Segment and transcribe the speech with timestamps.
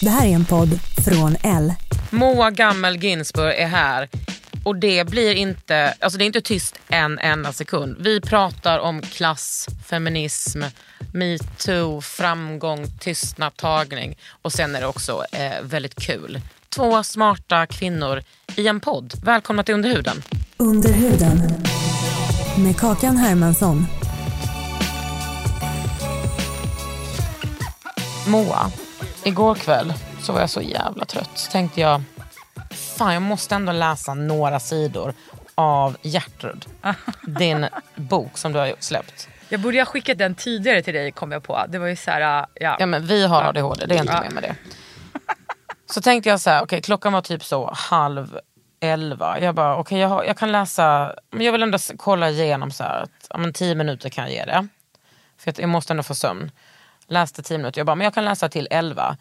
[0.00, 1.74] Det här är en podd från L.
[2.10, 4.08] Moa Gammel Ginsburg är här.
[4.64, 7.96] Och det blir inte, alltså det är inte tyst en enda sekund.
[8.00, 10.62] Vi pratar om klass, feminism,
[11.12, 14.18] metoo, framgång, tystnad, tagning.
[14.42, 16.40] Och sen är det också eh, väldigt kul.
[16.68, 18.22] Två smarta kvinnor
[18.56, 19.12] i en podd.
[19.22, 20.22] Välkomna till Under huden.
[20.56, 21.42] Under huden.
[22.58, 23.86] Med Kakan Hermansson.
[28.26, 28.72] Moa,
[29.26, 31.30] igår kväll så var jag så jävla trött.
[31.34, 32.02] Så tänkte jag,
[32.70, 35.14] fan jag måste ändå läsa några sidor
[35.54, 36.66] av Gertrud.
[37.26, 39.28] Din bok som du har släppt.
[39.48, 41.64] Jag borde ha skickat den tidigare till dig kom jag på.
[41.68, 42.76] Det var ju så här, äh, ja.
[42.80, 44.20] Ja men vi har ADHD, det är inte Ja.
[44.20, 44.54] mer med det.
[45.90, 48.38] Så tänkte jag så här, okej klockan var typ så halv
[48.80, 49.40] elva.
[49.40, 52.84] Jag bara, okej jag, har- jag kan läsa, men jag vill ändå kolla igenom så
[52.84, 54.68] här, att ja, men tio minuter kan jag ge det.
[55.38, 56.50] För att jag måste ändå få sömn.
[57.08, 59.16] Läste tio minuter, jag bara, men jag kan läsa till elva.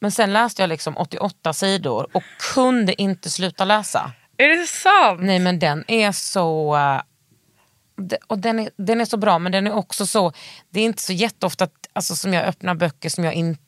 [0.00, 2.22] Men sen läste jag liksom 88 sidor och
[2.54, 4.12] kunde inte sluta läsa.
[4.36, 5.20] Är det sant?
[5.22, 6.76] Nej men den är så...
[6.76, 7.00] eh,
[8.26, 10.32] och den är, den är så bra men den är också så...
[10.70, 13.58] Det är inte så jätteofta alltså, som jag öppnar böcker som jag, in,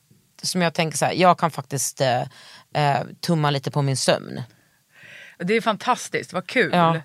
[0.42, 2.20] som jag tänker så här, jag kan faktiskt eh,
[2.74, 4.42] eh, tumma lite på min sömn.
[5.38, 6.70] Det är fantastiskt, vad kul.
[6.72, 7.00] Ja.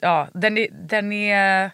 [0.00, 0.68] Ja, den är...
[0.88, 1.70] Den är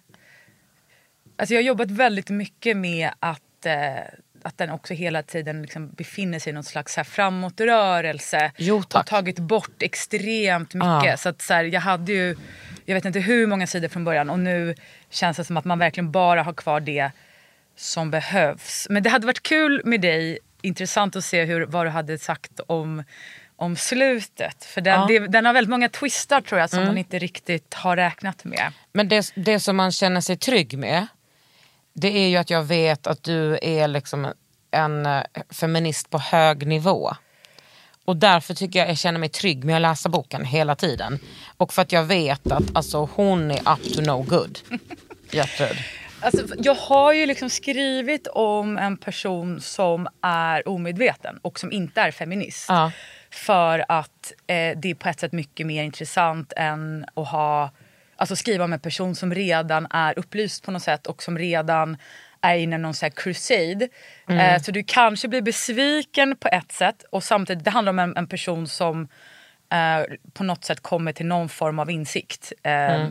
[1.36, 3.96] alltså jag har jobbat väldigt mycket med att, eh,
[4.42, 8.52] att den också hela tiden liksom befinner sig i någon slags här framåtrörelse.
[8.56, 9.00] Jo, tack.
[9.00, 11.04] och tagit bort extremt mycket.
[11.04, 11.16] Ja.
[11.16, 12.36] Så att så här, jag hade ju,
[12.84, 14.74] jag vet inte hur många sidor från början och nu
[15.10, 17.10] känns det som att man verkligen bara har kvar det
[17.76, 18.86] som behövs.
[18.90, 22.60] Men det hade varit kul med dig, intressant att se hur, vad du hade sagt
[22.66, 23.04] om,
[23.56, 24.64] om slutet.
[24.64, 25.08] För den, Ja.
[25.10, 25.22] Mm.
[25.22, 28.72] det, den har väldigt många twistar tror jag som man inte riktigt har räknat med.
[28.92, 31.06] Men det, det som man känner sig trygg med
[31.96, 34.32] det är ju att jag vet att du är liksom
[34.70, 37.10] en eh, feminist på hög nivå.
[38.04, 41.18] Och därför tycker jag jag känner mig trygg med att läsa boken hela tiden.
[41.56, 44.58] Och för att jag vet att alltså, hon är up to no good.
[45.30, 45.76] Gertrud.
[46.20, 52.00] Alltså, jag har ju liksom skrivit om en person som är omedveten och som inte
[52.00, 52.66] är feminist.
[52.68, 52.92] Ja.
[53.30, 57.70] För att eh, det är på ett sätt mycket mer intressant än att ha,
[58.16, 61.96] alltså skriva om en person som redan är upplyst på något sätt och som redan
[62.40, 63.88] är inne i någon så här crusade.
[64.28, 68.16] Eh, så du kanske blir besviken på ett sätt och samtidigt det handlar om en,
[68.16, 69.08] en person som
[69.72, 72.52] eh, på något sätt kommer till någon form av insikt.
[72.62, 73.08] Eh,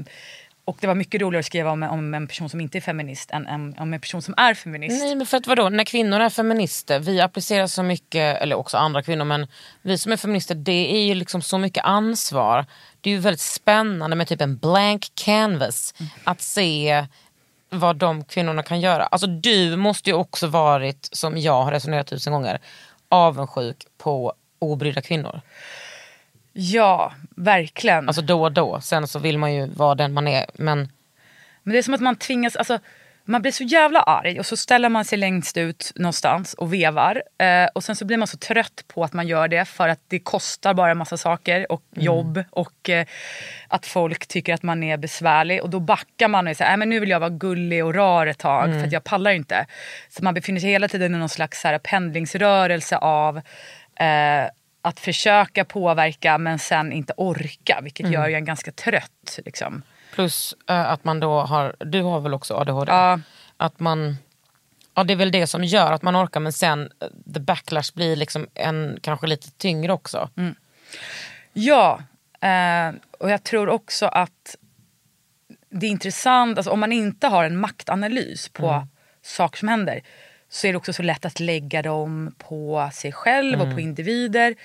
[0.66, 3.32] Och det var mycket roligare att skriva om, om en person som inte är feminist
[3.32, 5.04] än en, om en person som är feminist.
[5.04, 8.78] Nej men för att vadå, när kvinnor är feminister, vi applicerar så mycket, eller också
[8.78, 9.48] andra kvinnor, men
[9.82, 12.66] vi som är feminister det är ju liksom så mycket ansvar.
[13.02, 15.94] Det är ju väldigt spännande med typ en blank canvas,
[16.24, 17.06] att se
[17.70, 19.06] vad de kvinnorna kan göra.
[19.06, 22.60] Alltså du måste ju också varit, som jag har resonerat tusen gånger,
[23.10, 25.42] avundsjuk på obrydda kvinnor.
[26.58, 28.08] Ja, verkligen.
[28.08, 30.46] Alltså då och då, sen så vill man ju vara den man är.
[30.54, 30.90] Men
[31.64, 32.80] Men det är som att man tvingas, alltså,
[33.26, 37.24] man blir så jävla arg och så ställer man sig längst ut någonstans och vevar.
[37.38, 40.00] Eh, och sen så blir man så trött på att man gör det för att
[40.08, 43.06] det kostar bara en massa saker och jobb och eh,
[43.68, 45.64] att folk tycker att man är besvärlig.
[45.64, 48.28] Och då backar man och säger äh, men nu vill jag vara gullig och rar
[48.28, 49.66] ett tag för att jag pallar inte.
[50.10, 53.38] Så man befinner sig hela tiden i någon slags så här, pendlingsrörelse av
[54.00, 54.50] eh,
[54.86, 59.40] att försöka påverka men sen inte orka vilket gör en ganska trött.
[59.46, 59.82] Liksom.
[60.14, 62.92] plus eh, att man då har, du har väl också ADHD?
[62.92, 63.20] Ja.
[63.58, 64.18] Att man,
[64.96, 67.94] ja det är väl det som gör att man orkar men sen eh, the backlash
[67.94, 70.30] blir liksom en, kanske lite tyngre också.
[71.54, 72.00] Ja,
[72.42, 74.56] eh, och jag tror också att
[75.70, 78.88] det är intressant, alltså om man inte har en maktanalys på
[79.22, 80.02] saker som händer
[80.56, 83.68] så är det också så lätt att lägga dem på sig själv Mm.
[83.68, 84.56] och på individer.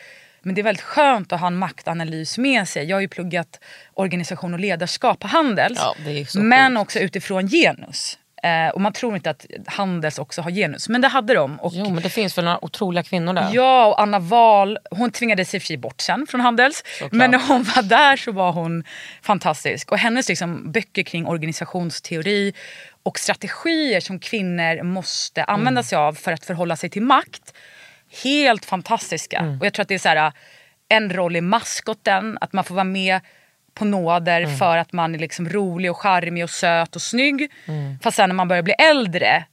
[0.42, 2.84] Men det är väldigt skönt att ha en maktanalys med sig.
[2.84, 3.60] Jag har ju pluggat
[3.94, 5.78] organisation och ledarskap på Handels.
[5.78, 5.94] Ja,
[6.34, 6.80] men sjukt.
[6.82, 8.18] också utifrån genus.
[8.42, 11.60] Eh, och man tror inte att Handels också har genus, men det hade de.
[11.60, 13.48] Och Jo men det finns väl några otroliga kvinnor där.
[13.52, 15.12] Ja, och Anna Wahl, hon
[15.60, 16.82] för sig bort sen från Handels.
[16.86, 17.12] Såklart.
[17.12, 18.84] Men när hon var där så var hon
[19.22, 19.92] fantastisk.
[19.92, 22.54] Och hennes liksom, böcker kring organisationsteori
[23.02, 27.54] och strategier som kvinnor måste använda sig av för att förhålla sig till makt.
[28.22, 29.56] Helt fantastiska.
[29.60, 30.32] Och jag tror att det är så här,
[30.88, 33.20] en roll i maskoten, att man får vara med
[33.74, 37.50] på nåder för att man är liksom rolig och charmig och söt och snygg.
[38.02, 39.44] Fast sen när man börjar bli äldre,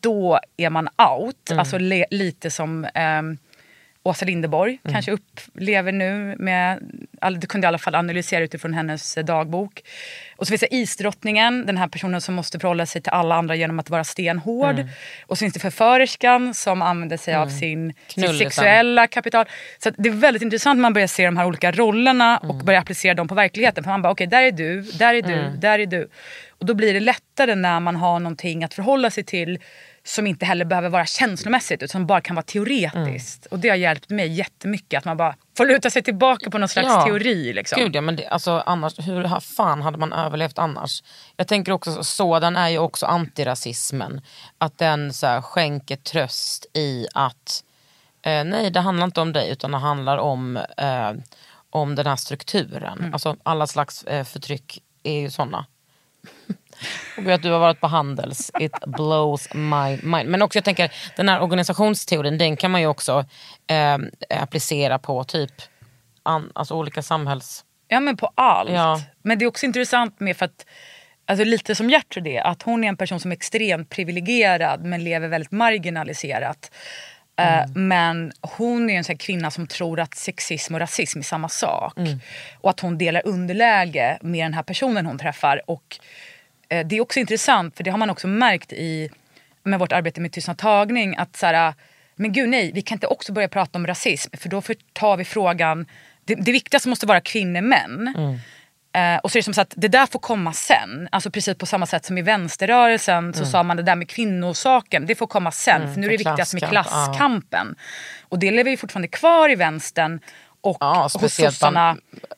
[0.00, 1.50] då är man out.
[1.58, 3.38] Alltså le- lite som ehm,
[4.06, 6.36] Åsa Linderborg kanske upplever nu.
[6.38, 6.78] Med,
[7.38, 9.82] du kunde i alla fall analysera utifrån hennes eh, dagbok.
[10.36, 13.54] Och så finns det isdrottningen, den här personen som måste förhålla sig till alla andra
[13.54, 14.84] genom att vara stenhård.
[15.26, 18.38] Och så finns det förförerskan som använder sig av sin, Knullisen.
[18.38, 19.46] sexuella kapital.
[19.78, 22.80] Så det är väldigt intressant när man börjar se de här olika rollerna och börjar
[22.80, 23.84] applicera dem på verkligheten.
[23.84, 26.08] För man bara, okej där är du, där är du, där är du.
[26.58, 29.58] Och då blir det lättare när man har någonting att förhålla sig till
[30.06, 33.46] som inte heller behöver vara känslomässigt utan bara kan vara teoretiskt.
[33.46, 36.68] Och det har hjälpt mig jättemycket att man bara får luta sig tillbaka på någon
[36.68, 37.04] slags Ja.
[37.04, 37.52] teori.
[37.52, 37.82] Liksom.
[37.82, 41.02] Gud ja, men det, alltså, annars, hur fan hade man överlevt annars?
[41.36, 44.20] Jag tänker också, så- sådan är ju också antirasismen.
[44.58, 47.64] Att den så här, skänker tröst i att
[48.22, 51.12] eh, nej det handlar inte om dig utan det handlar om, eh,
[51.70, 52.98] om den här strukturen.
[52.98, 53.12] Mm.
[53.12, 55.66] Alltså alla slags eh, förtryck är ju sådana.
[57.18, 60.28] Och att du har varit på Handels, it blows my mind.
[60.30, 63.24] Men också jag tänker, den här organisationsteorin den kan man ju också
[63.66, 63.98] eh,
[64.42, 65.52] applicera på typ
[66.22, 67.64] an, alltså olika samhälls...
[67.88, 68.70] Ja men på allt.
[68.70, 69.00] Ja.
[69.22, 70.66] Men det är också intressant med för att
[71.28, 75.04] Alltså lite som Gertrud är, att hon är en person som är extremt privilegierad men
[75.04, 76.70] lever väldigt marginaliserat.
[77.40, 81.48] Eh, men hon är en sån kvinna som tror att sexism och rasism är samma
[81.48, 81.94] sak.
[82.60, 85.70] Och att hon delar underläge med den här personen hon träffar.
[85.70, 85.98] Och
[86.68, 89.10] det är också intressant, för det har man också märkt i
[89.62, 91.16] med vårt arbete med tystnadtagning.
[91.16, 91.74] Att så här,
[92.16, 95.24] men gud nej, vi kan inte också börja prata om rasism för då tar vi
[95.24, 95.86] frågan,
[96.24, 98.14] det, det viktigaste måste vara kvinnor män.
[98.92, 101.08] Eh, och så är det som så att det där får komma sen.
[101.12, 105.06] Alltså precis på samma sätt som i vänsterrörelsen så sa man det där med kvinnosaken,
[105.06, 105.94] det får komma sen.
[105.94, 107.04] för nu är det viktigast med klasskamp, ja.
[107.06, 107.74] klasskampen.
[108.28, 110.20] Och det lever ju fortfarande kvar i vänstern.
[110.60, 111.96] Och Ja, hos sossarna.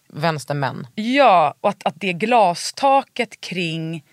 [0.08, 0.86] vänstermän.
[0.94, 4.04] Ja, och att, att det glastaket kring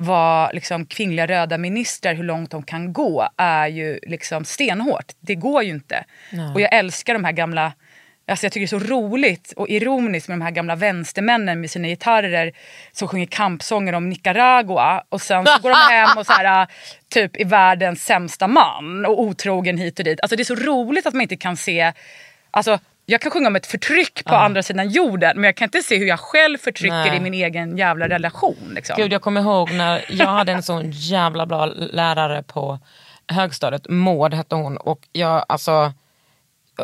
[0.00, 5.12] vad liksom, kvinnliga röda ministrar, hur långt de kan gå, är ju liksom stenhårt.
[5.20, 6.04] Det går ju inte.
[6.54, 7.72] Och jag älskar de här gamla
[8.28, 11.70] Alltså jag tycker det är så roligt och ironiskt med de här gamla vänstermännen med
[11.70, 12.52] sina gitarrer
[12.92, 16.66] som sjunger kampsånger om Nicaragua och sen så går de hem och så här,
[17.08, 20.20] typ är världens sämsta man och otrogen hit och dit.
[20.20, 21.92] Alltså det är så roligt att man inte kan se,
[22.50, 22.78] alltså
[23.10, 25.98] jag kan sjunga om ett förtryck på andra sidan jorden men jag kan inte se
[25.98, 27.16] hur jag själv förtrycker Nej.
[27.16, 28.72] i min egen jävla relation.
[28.74, 28.96] Liksom.
[28.96, 32.78] Gud jag kommer ihåg när jag hade en sån jävla bra lärare på
[33.28, 35.92] högstadiet, Maud hette hon och jag alltså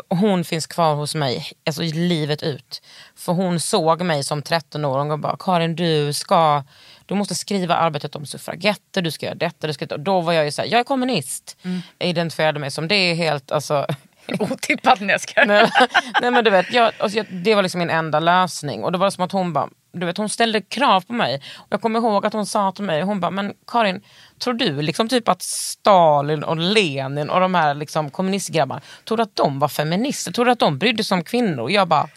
[0.08, 2.82] hon finns kvar hos mig alltså, livet ut.
[3.16, 6.64] För hon såg mig som 13-åring och bara Karin du ska
[7.06, 10.44] du måste skriva arbetet om suffragetter, du ska göra detta, du ska Då var jag
[10.44, 11.56] ju såhär, jag är kommunist.
[11.98, 13.86] Jag identifierade mig som det är helt alltså
[14.38, 15.44] Otippat när jag ska...
[15.44, 15.70] nej,
[16.20, 18.84] nej men du vet, jag, alltså, jag, det var liksom min enda lösning.
[18.84, 21.42] Och det var som att hon bara, du vet hon ställde krav på mig.
[21.56, 24.02] Och jag kommer ihåg att hon sa till mig, hon bara, men Karin,
[24.38, 29.22] tror du liksom typ att Stalin och Lenin och de här liksom kommunistgrabbarna, tror du
[29.22, 30.32] att de var feminister?
[30.32, 31.62] Tror du att de brydde sig om kvinnor?
[31.62, 32.08] Och jag bara,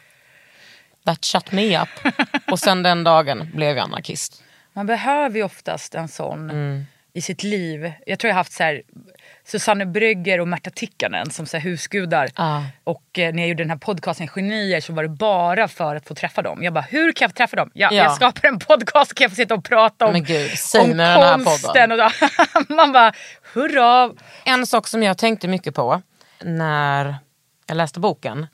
[1.06, 1.90] that shut me up.
[2.52, 4.44] och sen den dagen blev jag anarkist.
[4.74, 6.86] Man behöver ju oftast en sån Mm.
[7.14, 7.92] i sitt liv.
[8.06, 8.82] Jag tror jag har haft så här,
[9.48, 12.30] Susanne Brygger och Märta Tikkanen som så här husgudar.
[12.36, 12.64] Ja.
[12.84, 16.08] Och eh, när jag gjorde den här podcasten Genier så var det bara för att
[16.08, 16.64] få träffa dem.
[16.64, 17.72] Jag bara, hur kan jag få träffa dem?
[17.74, 18.04] Ja, Ja.
[18.04, 20.52] Jag skapar en podcast kan jag få sitta och prata om, Men gud,
[21.38, 21.92] om konsten.
[21.92, 22.10] Och då,
[22.76, 23.14] man bara,
[23.54, 24.12] hurra.
[24.46, 26.02] En sak som jag tänkte mycket på
[26.44, 27.16] när
[27.68, 28.48] jag läste boken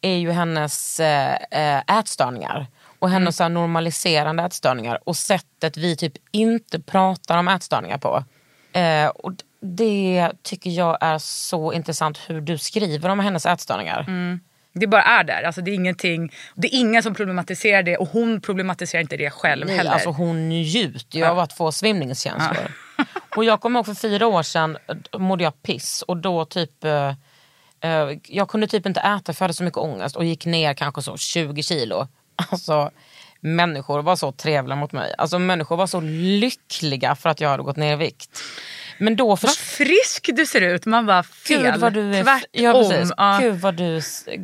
[0.00, 2.66] är ju hennes eh, eh, ätstörningar.
[2.98, 8.24] Och hennes här normaliserande ätstörningar och sättet vi typ inte pratar om ätstörningar på.
[8.78, 14.06] Eh, och det tycker jag är så intressant hur du skriver om hennes ätstörningar.
[14.72, 15.42] Det bara är där.
[15.42, 19.30] Alltså, det, är ingenting, det är ingen som problematiserar det och hon problematiserar inte det
[19.30, 19.90] själv Nej, heller.
[19.90, 22.72] alltså hon njuter ju av att få svimningskänslor.
[23.36, 24.78] och jag kommer ihåg för fyra år sedan
[25.12, 27.08] eh, mådde jag piss och då typ eh,
[27.80, 30.74] eh, jag kunde typ inte äta för jag hade så mycket ångest och gick ner
[30.74, 32.08] kanske så 20 kilo.
[32.50, 32.90] Alltså
[33.40, 35.14] människor var så trevliga mot mig.
[35.18, 38.40] Alltså människor var så lyckliga för att jag hade gått ner i vikt.
[39.02, 39.56] Men då Vad först...
[39.58, 40.86] frisk du ser ut.
[40.86, 41.62] Man bara fel.
[41.62, 42.48] Gud vad du är Tvärtom.
[42.52, 43.12] ja, precis.
[43.16, 43.38] Ja.
[43.42, 44.00] Gud, vad du,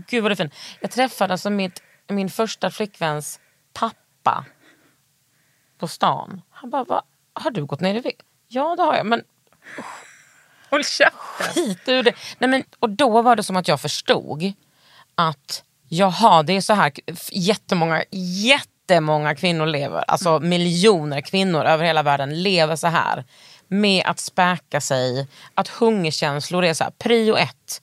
[0.08, 0.50] gud vad du är fin.
[0.80, 3.40] Jag träffade alltså mitt, min första flickväns
[3.72, 4.44] pappa
[5.78, 6.42] på stan.
[6.50, 8.22] Han bara, Va, har du gått ner i vikt?
[8.48, 9.22] Ja det har jag, men
[10.70, 11.54] Håll käften.
[11.54, 12.12] skit ur det.
[12.38, 14.52] Nej, men, och då var det som att jag förstod
[15.14, 16.92] att jaha, det är så här
[17.32, 23.24] jättemånga, jättemånga kvinnor lever, alltså miljoner kvinnor över hela världen lever så här.
[23.68, 27.82] Med att späka sig, att hungerkänslor är så här, prio ett.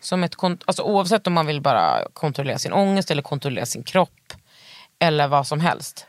[0.00, 4.32] Som ett, alltså, oavsett om man vill bara kontrollera sin ångest eller kontrollera sin kropp.
[4.98, 6.06] Eller vad som helst.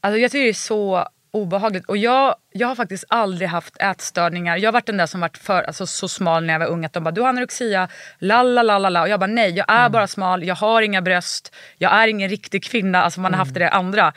[0.00, 1.86] Alltså jag tycker det är så obehagligt.
[1.88, 4.56] Och jag, jag har faktiskt aldrig haft ätstörningar.
[4.56, 6.84] Jag har varit den där som varit för, alltså, så smal när jag var ung
[6.84, 9.02] att de bara du har anorexia, la la la la la.
[9.02, 12.28] Och jag bara nej, jag är bara smal, jag har inga bröst, jag är ingen
[12.28, 13.02] riktig kvinna.
[13.02, 14.12] Alltså man har haft det andra.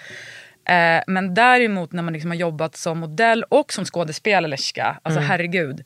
[0.70, 5.84] Eh, men däremot när man liksom har jobbat som modell och som skådespelerska, alltså herregud.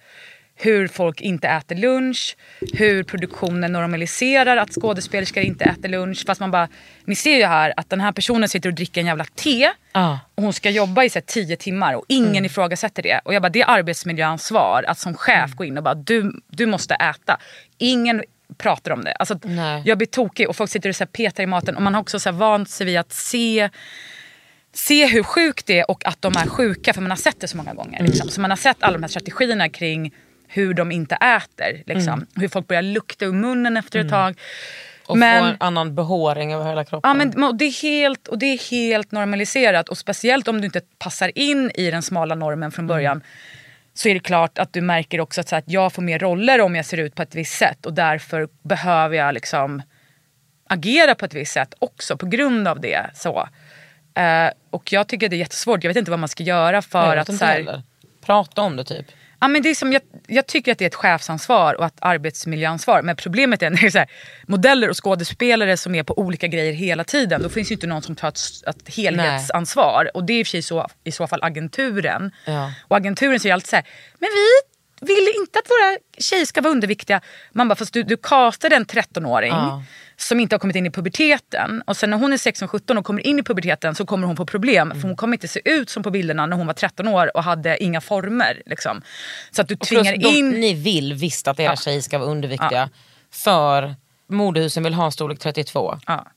[0.55, 2.37] Hur folk inte äter lunch,
[2.73, 6.23] hur produktionen normaliserar att skådespelerskor inte äter lunch.
[6.27, 6.67] Fast man bara,
[7.05, 10.19] ni ser ju här att den här personen sitter och dricker en jävla te Ja.
[10.35, 13.21] och hon ska jobba i så här, tio timmar och ingen ifrågasätter det.
[13.25, 16.65] Och jag bara, det är arbetsmiljöansvar att som chef gå in och bara, du, du
[16.65, 17.37] måste äta.
[17.77, 18.23] Ingen
[18.57, 19.11] pratar om det.
[19.13, 19.39] Alltså,
[19.85, 22.19] jag blir tokig och folk sitter och så petar i maten och man har också
[22.19, 23.69] så här, vant sig vid att se
[24.73, 27.47] se hur sjukt det är och att de är sjuka för man har sett det
[27.47, 27.99] så många gånger.
[27.99, 28.11] Mm.
[28.11, 28.29] Liksom.
[28.29, 30.13] Så man har sett alla de här strategierna kring
[30.47, 31.83] hur de inte äter.
[31.85, 32.13] Liksom.
[32.13, 32.27] Mm.
[32.35, 34.39] Hur folk börjar lukta ur munnen efter ett tag.
[35.05, 37.09] Och Men- få en annan behåring över hela kroppen.
[37.09, 40.81] Ja, men det, är helt, och det är helt normaliserat och speciellt om du inte
[40.97, 43.21] passar in i den smala normen från början
[43.93, 46.61] så är det klart att du märker också att, så att jag får mer roller
[46.61, 49.81] om jag ser ut på ett visst sätt och därför behöver jag liksom
[50.69, 53.05] agera på ett visst sätt också på grund av det.
[53.13, 53.47] Så.
[54.15, 57.17] Eh, och jag tycker det är jättesvårt, jag vet inte vad man ska göra för
[57.17, 57.37] att...
[57.37, 57.81] Så här.
[58.25, 59.05] Prata om det typ.
[59.43, 61.97] Ja, men det är som jag, jag tycker att det är ett chefsansvar och ett
[61.99, 63.01] arbetsmiljöansvar.
[63.01, 64.07] Men problemet är när det är så här,
[64.47, 67.41] modeller och skådespelare som är på olika grejer hela tiden.
[67.41, 70.11] Då finns ju inte någon som tar ett, ett helhetsansvar.
[70.13, 72.31] Och det är i och för sig så, i så fall agenturen.
[72.45, 72.73] Ja.
[72.87, 73.85] Och agenturen säger alltid så här,
[74.19, 74.72] men vi
[75.03, 77.21] vill inte att våra tjejer ska vara underviktiga.
[77.51, 79.83] Man bara, fast du, du castade en 13-åring Ja.
[80.17, 81.81] som inte har kommit in i puberteten.
[81.87, 84.45] Och sen när hon är 16-17 och kommer in i puberteten så kommer hon få
[84.45, 84.91] problem.
[84.91, 87.43] För hon kommer inte se ut som på bilderna när hon var 13 år och
[87.43, 88.61] hade inga former.
[88.65, 89.01] Liksom.
[89.51, 90.49] Så att du Och tvingar de, in...
[90.49, 91.75] Ni vill visst att era Ja.
[91.75, 92.89] tjejer ska vara underviktiga.
[93.31, 93.95] För
[94.29, 95.99] modehusen vill ha storlek 32.
[96.07, 96.27] Ja.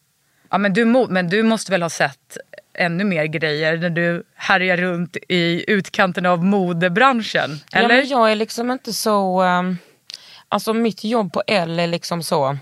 [0.50, 2.36] Ja, men, du men du måste väl ha sett
[2.78, 7.60] ännu mer grejer när du härjar runt i utkanten av modebranschen?
[7.72, 7.88] Ja, Eller?
[7.88, 9.40] men jag är liksom inte så...
[9.40, 9.78] ehm,
[10.48, 12.58] alltså mitt jobb på L är liksom så...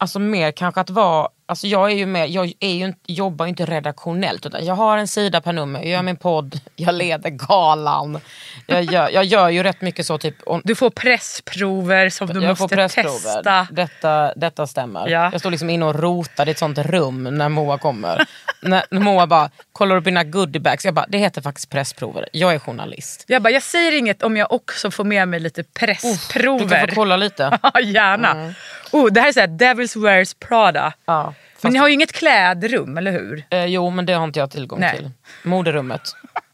[0.00, 1.28] Alltså mer kanske att vara...
[1.50, 4.74] Alltså jag är ju mer, jag är ju inte, jobbar ju inte redaktionellt utan jag
[4.74, 8.20] har en sida per nummer, jag gör min podd, jag leder galan.
[8.66, 10.34] Jag gör, jag gör ju rätt mycket så typ...
[10.46, 13.10] om- Du får pressprover som du måste pressprover.
[13.10, 13.68] testa.
[13.70, 15.08] Detta, detta stämmer.
[15.08, 15.28] Ja.
[15.32, 18.26] Jag står liksom inne och rotar i ett sånt rum när Moa kommer.
[18.62, 20.84] när, när Moa bara, kollar upp mina goodiebags.
[20.84, 22.28] Jag bara, det heter faktiskt pressprover.
[22.32, 23.24] Jag är journalist.
[23.28, 26.86] Jag bara, jag säger inget om jag också får med mig lite Du kan pressprover.
[26.86, 27.58] få kolla lite.
[27.74, 28.54] Ja, gärna.
[28.92, 30.92] Oh, det här är såhär Devils Wears Prada.
[31.04, 33.44] Ja, Men ni har ju inget klädrum, eller hur?
[33.50, 34.96] Eh, jo, men det har inte jag tillgång Nej.
[34.96, 35.10] till.
[35.42, 36.02] Moderummet.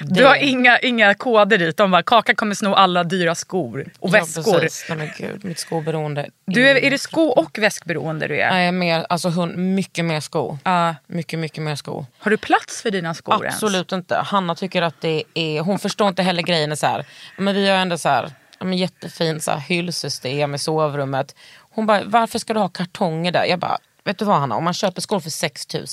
[0.00, 1.76] Du har inga, inga koder dit.
[1.76, 4.54] De bara, Kaka kommer sno alla dyra skor och väskor.
[4.54, 4.86] Ja, precis.
[4.88, 6.30] Nej, men gud, mitt skoberoende.
[6.46, 8.50] du är, är det sko och väskberoende du är?
[8.50, 10.58] Nej, mer, alltså, mycket mer sko.
[10.64, 10.94] Ja.
[11.06, 12.06] Mycket, mycket mer sko.
[12.18, 13.54] Har du plats för dina skor ens?
[13.54, 14.16] Absolut inte.
[14.16, 15.60] Hanna tycker att det är...
[15.60, 17.04] Hon förstår inte heller grejen är så här.
[17.36, 21.34] Men vi har ändå så här, ja, men jättefin så här, hyllsystem i sovrummet.
[21.58, 23.44] Hon bara, varför ska du ha kartonger där?
[23.44, 25.86] Jag bara, vet du vad Hanna, om man köper skor för 6 000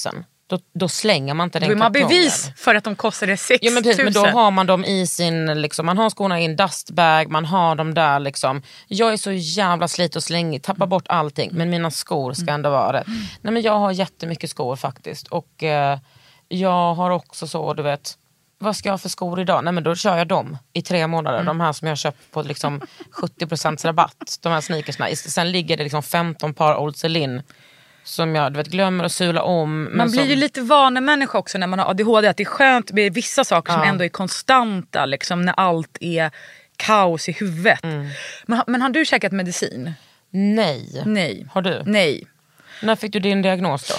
[0.48, 2.08] då, då slänger man inte den Då är man kartongen.
[2.08, 4.04] bevis för att de kostade 6 Ja, men, precis, 000.
[4.06, 7.46] men då har man dem i sin, liksom, man har skorna i en dustbag, man
[7.46, 8.62] har dem där liksom.
[8.88, 11.50] Jag är så jävla slit och slängig, tappar bort allting.
[11.54, 13.08] Men mina skor ska ändå vara rätt.
[13.42, 15.28] Nej, men jag har jättemycket skor faktiskt.
[15.28, 16.00] Och eh,
[16.48, 18.18] jag har också så, du vet,
[18.64, 19.64] vad ska jag ha för skor idag?
[19.64, 21.44] Nej men då kör jag dem i tre månader.
[21.44, 22.82] De här som jag köpt på liksom
[23.22, 24.38] 70% rabatt.
[24.42, 25.08] De här sneakersna.
[25.16, 27.42] Sen ligger det liksom 15 par Old Celine
[28.04, 29.84] som jag du vet, glömmer att sula om.
[29.84, 32.28] men Man blir som, ju lite vanemänniska också när man har ADHD.
[32.28, 33.88] Att det är skönt med vissa saker som Ja.
[33.88, 35.06] ändå är konstanta.
[35.06, 36.32] Liksom, när allt är
[36.78, 37.84] kaos i huvudet.
[37.84, 38.08] Mm.
[38.46, 39.94] Men, har- men har du käkat medicin?
[40.30, 41.04] Nej.
[41.06, 41.46] Nej.
[41.52, 41.84] Har du?
[41.86, 42.28] Nej.
[42.82, 43.96] När fick du din diagnos då?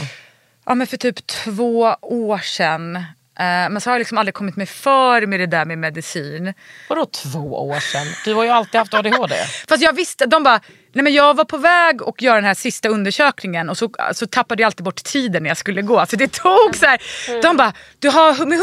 [0.67, 3.05] Ja, men för typ två år sedan
[3.39, 6.55] men så har jag liksom aldrig kommit mig för med det där med medicin.
[6.89, 8.07] Vadå två år sedan?
[8.25, 9.35] Du har ju alltid haft ADHD.
[9.69, 10.61] Fast jag visste, de bara,
[10.93, 14.27] nej men jag var på väg att göra den här sista undersökningen och så, så
[14.27, 16.07] tappade jag alltid bort tiden när jag skulle gå.
[16.07, 17.01] Så det tog så här,
[17.43, 18.59] de bara, du har med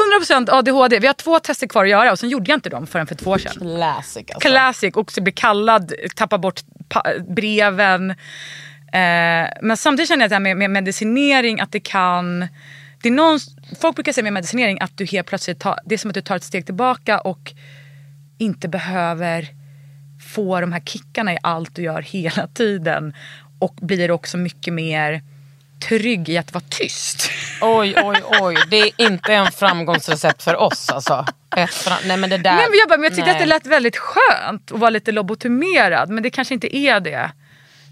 [0.45, 2.87] 100% ADHD, vi har två tester kvar att göra och sen gjorde jag inte dem
[2.87, 3.53] förrän för två år sedan.
[3.59, 4.49] Classic alltså.
[4.49, 6.61] Classic, och så bli kallad, tappa bort
[7.27, 8.09] breven.
[8.93, 12.47] Eh, men samtidigt känner jag att det här med, med medicinering, att det kan...
[13.03, 13.39] Det är någon,
[13.79, 16.21] folk brukar säga med medicinering att du helt plötsligt tar, det är som att du
[16.21, 17.53] tar ett steg tillbaka och
[18.37, 19.47] inte behöver
[20.33, 23.13] få de här kickarna i allt du gör hela tiden.
[23.59, 25.21] Och blir också mycket mer
[25.87, 27.31] trygg i att vara tyst.
[27.61, 28.57] Oj, oj, oj.
[28.69, 31.25] Det är inte en framgångsrecept för oss alltså.
[32.05, 32.55] Nej men det där.
[32.55, 33.31] Nej, men jag, bara, men jag tyckte nej.
[33.31, 37.31] att det lät väldigt skönt att vara lite lobotomerad men det kanske inte är det.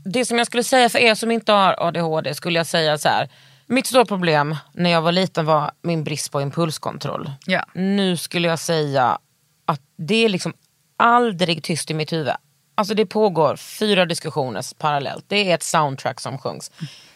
[0.05, 3.09] det som jag skulle säga för er som inte har ADHD skulle jag säga så
[3.09, 3.29] här.
[3.71, 7.31] Mitt stora problem när jag var liten var min brist på impulskontroll.
[7.45, 7.65] Ja.
[7.73, 9.19] Nu skulle jag säga
[9.65, 10.53] att det är liksom
[10.97, 12.33] aldrig tyst i mitt huvud.
[12.75, 15.25] Alltså det pågår fyra diskussioner parallellt.
[15.27, 16.71] Det är ett soundtrack som sjungs.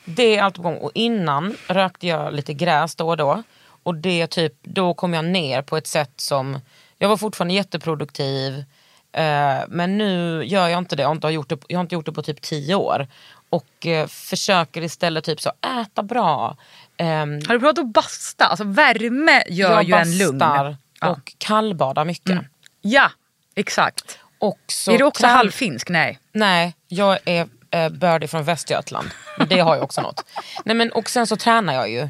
[0.05, 0.77] Det är allt på gång.
[0.77, 3.43] Och innan rökte jag lite gräs då och då.
[3.83, 6.59] Och det typ, då kom jag ner på ett sätt som,
[6.97, 8.63] jag var fortfarande jätteproduktiv.
[9.11, 11.01] Eh, men nu gör jag inte det.
[11.01, 13.07] Jag har inte gjort det, jag har inte gjort det på typ tio år.
[13.53, 16.57] Och eh, försöker istället typ så äta bra.
[16.97, 18.45] Ehm, Har du provat att basta?
[18.45, 20.37] Alltså värme gör jag ju en lugn.
[20.37, 21.09] bastar Ja.
[21.09, 22.39] och kallbadar mycket.
[22.81, 23.11] Ja,
[23.55, 24.19] exakt.
[24.39, 25.89] Och så är du också trän- halvfinsk?
[25.89, 26.19] Nej.
[26.31, 29.07] Nej, jag är eh, bördig från Västergötland.
[29.37, 30.25] Men det har ju också något.
[30.65, 32.09] Nej, men, och sen så tränar jag ju.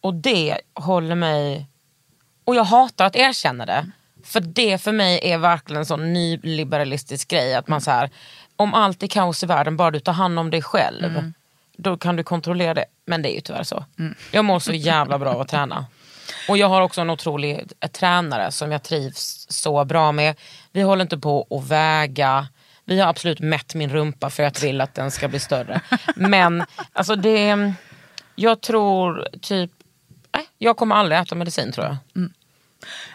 [0.00, 1.66] Och det håller mig...
[2.44, 3.90] Och jag hatar att erkänna det.
[4.24, 7.54] För det för mig är verkligen en sån nyliberalistisk grej.
[7.54, 8.10] Att man så här,
[8.56, 11.32] om allt är kaos i världen, bara du tar hand om dig själv.
[11.76, 12.84] Då kan du kontrollera det.
[13.06, 13.84] Men det är ju tyvärr så.
[14.32, 15.86] Jag mår så jävla bra av att träna.
[16.48, 20.34] Och jag har också en otrolig eh, tränare som jag trivs så bra med.
[20.72, 22.46] Vi håller inte på att väga.
[22.84, 25.80] Vi har absolut mätt min rumpa för att jag vill att den ska bli större.
[26.16, 27.72] Men alltså det,
[28.34, 29.70] jag tror typ,
[30.34, 31.96] nej, jag kommer aldrig äta medicin tror jag.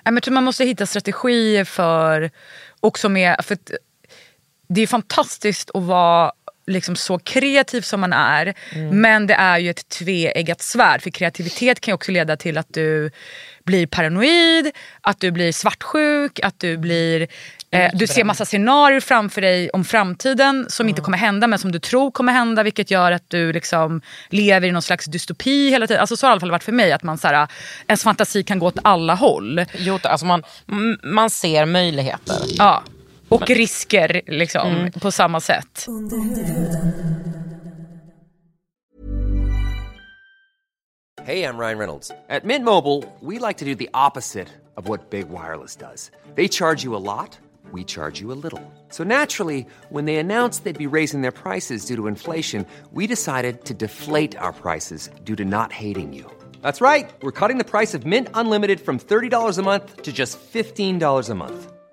[0.03, 2.31] Nej, men tror man måste hitta strategier för,
[2.79, 3.57] också med, för
[4.73, 6.31] det är fantastiskt att vara
[6.67, 8.53] liksom så kreativ som man är.
[8.91, 11.01] Men det är ju ett tveeggat svärd.
[11.01, 13.11] För kreativitet kan ju också leda till att du
[13.63, 17.27] blir paranoid, att du blir svartsjuk, att du blir...
[17.71, 21.71] Eh, du ser massa scenarier framför dig om framtiden som inte kommer hända men som
[21.71, 25.87] du tror kommer hända vilket gör att du liksom lever i någon slags dystopi hela
[25.87, 26.01] tiden.
[26.01, 26.91] Alltså så har det i alla fall varit för mig.
[26.91, 27.47] Att man, så här,
[27.87, 29.65] ens fantasi kan gå åt alla håll.
[29.77, 30.43] Jo, alltså man,
[31.03, 32.37] man ser möjligheter.
[32.57, 32.83] Ja.
[33.31, 35.87] Och risker liksom, på samma sätt.
[41.23, 42.11] Hey, I'm Ryan Reynolds.
[42.29, 46.11] At Mint Mobile, we like to do the opposite of what Big Wireless does.
[46.35, 47.39] They charge you a lot,
[47.71, 48.61] we charge you a little.
[48.89, 53.63] So naturally, when they announced they'd be raising their prices due to inflation, we decided
[53.65, 56.25] to deflate our prices due to not hating you.
[56.61, 57.09] That's right.
[57.21, 61.35] We're cutting the price of Mint Unlimited from $30 a month to just $15 a
[61.35, 61.71] month.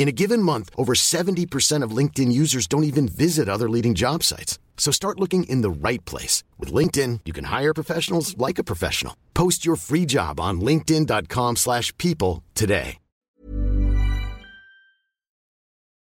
[0.00, 4.22] In a given month, over 70% of LinkedIn users don't even visit other leading job
[4.24, 4.58] sites.
[4.78, 6.42] So start looking in the right place.
[6.58, 9.14] With LinkedIn, you can hire professionals like a professional.
[9.34, 12.96] Post your free job on linkedin.com slash people today.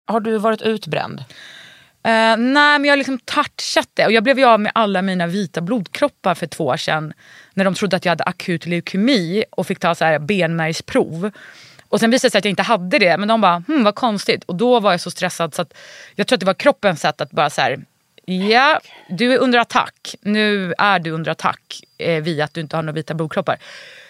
[0.07, 1.19] Har du varit utbränd?
[1.19, 4.05] Eh, nej men jag har liksom touchat det.
[4.05, 7.13] Och jag blev ju av med alla mina vita blodkroppar för två år sedan.
[7.53, 11.31] När de trodde att jag hade akut leukemi och fick ta så här benmärgsprov.
[11.89, 13.17] Och sen visade det sig att jag inte hade det.
[13.17, 14.43] Men de bara, hm vad konstigt.
[14.43, 15.73] Och då var jag så stressad så att
[16.15, 17.79] jag tror att det var kroppens sätt att bara så här.
[18.25, 20.15] Ja, du är under attack.
[20.21, 23.57] Nu är du under attack eh, via att du inte har några vita blodkroppar.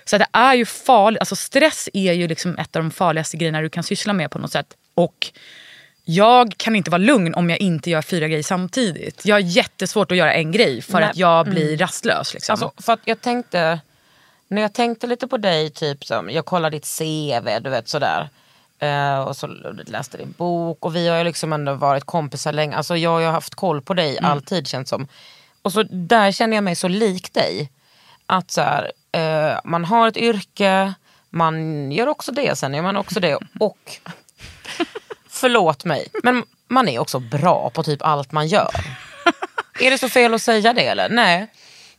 [0.06, 1.20] Så det är ju farligt.
[1.20, 4.40] Alltså stress är ju liksom ett av de farligaste grejerna du kan syssla med på
[4.40, 4.68] något sätt.
[4.94, 5.32] Och
[6.10, 9.26] jag kan inte vara lugn om jag inte gör fyra grejer samtidigt.
[9.26, 11.10] Jag har jättesvårt att göra en grej för Nej.
[11.10, 12.34] att jag blir rastlös.
[12.34, 12.54] Liksom.
[12.54, 13.80] Alltså, för att jag tänkte,
[14.48, 18.30] när jag tänkte lite på dig, typ som, jag kollade ditt CV, du vet sådär.
[18.80, 19.48] Eh, och så
[19.88, 22.76] läste din bok och vi har ju liksom ändå varit kompisar länge.
[22.76, 25.08] Alltså jag har ju haft koll på dig alltid känns som.
[25.62, 27.72] Och så där känner jag mig så lik dig.
[28.26, 30.94] Att så här, eh, man har ett yrke,
[31.30, 33.36] man gör också det, sen gör man också det.
[33.60, 34.00] Och
[35.30, 38.72] förlåt mig, men man är också bra på typ allt man gör.
[39.80, 41.10] är det så fel att säga det eller?
[41.10, 41.48] Nej.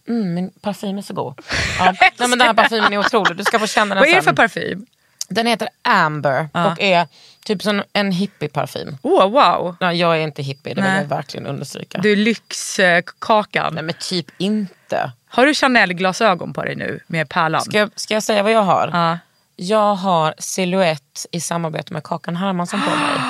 [0.09, 1.41] Mm, min parfym är så god.
[1.79, 1.95] Ja.
[2.01, 4.23] Nej, men den här parfymen är otrolig, du ska få känna den Vad är det
[4.23, 4.87] för parfym?
[5.29, 7.07] Den heter Amber och är
[7.45, 8.99] typ som en hippieparfym.
[9.03, 9.77] Oh, wow.
[9.81, 11.03] Ja, jag är inte hippie, det vill Nej.
[11.03, 11.99] jag verkligen understryka.
[11.99, 13.75] Du är lyxkakan.
[13.75, 15.13] Nej men typ inte.
[15.29, 17.61] Har du Chanel-glasögon på dig nu med pärlan?
[17.63, 18.91] Ska, jag- ska jag säga vad jag har?
[18.93, 19.19] Ja.
[19.57, 23.25] Jag har silhuett i samarbete med Kakan Hermansson på mig.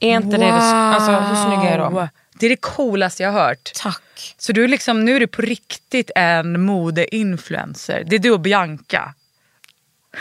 [0.00, 2.08] Är inte det, det alltså, hur snygga är de?
[2.40, 3.72] Det är det coolaste jag har hört.
[3.74, 4.34] Tack.
[4.38, 8.04] Så du är liksom, nu är du på riktigt en modeinfluencer.
[8.06, 9.14] Det är du och Bianca.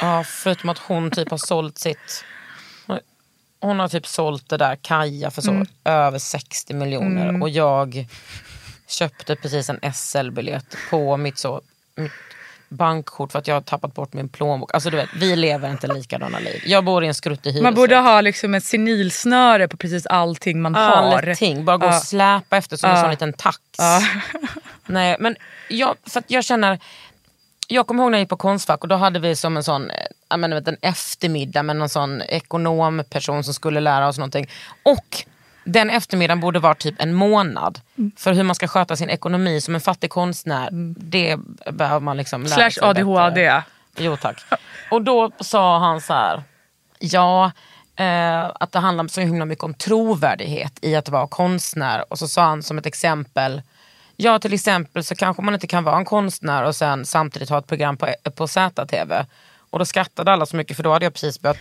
[0.01, 2.23] Ja, förutom att hon typ har sålt sitt...
[3.61, 5.67] Hon har typ sålt det där Kaja för så Mm.
[5.83, 8.05] över 60 miljoner och jag
[8.87, 11.61] köpte precis en SL-biljett på mitt, så,
[11.95, 12.11] mitt
[12.69, 14.73] bankkort för att jag har tappat bort min plånbok.
[14.73, 16.63] Alltså du vet, vi lever inte likadana liv.
[16.65, 17.63] Jag bor i en skruttig hyresrätt.
[17.63, 21.29] Man borde ha liksom ett senilsnöre på precis allting man har.
[21.29, 23.59] Allting, bara gå och släpa efter som en sån liten tax.
[24.85, 25.35] Nej, men
[25.67, 26.79] jag, för jag känner,
[27.67, 29.91] jag kommer ihåg när jag gick på Konstfack och då hade vi som en sån,
[30.29, 34.49] jag menar, en eftermiddag med någon sån ekonomperson som skulle lära oss någonting.
[34.83, 35.25] Och
[35.71, 37.79] den eftermiddagen borde vara typ en månad.
[38.17, 41.37] För hur man ska sköta sin ekonomi som en fattig konstnär, det
[41.71, 43.35] behöver man liksom lära Slash sig ADHD.
[43.35, 43.63] bättre.
[43.97, 44.43] Jo tack.
[44.91, 46.43] Och då sa han så här,
[46.99, 47.51] ja
[47.95, 52.05] eh, att det handlar så himla mycket om trovärdighet i att vara konstnär.
[52.09, 53.61] Och så sa han som ett exempel,
[54.15, 57.57] ja till exempel så kanske man inte kan vara en konstnär och sen samtidigt ha
[57.57, 59.25] ett program på, på ZTV.
[59.69, 61.57] Och då skrattade alla så mycket för då hade jag precis börjat,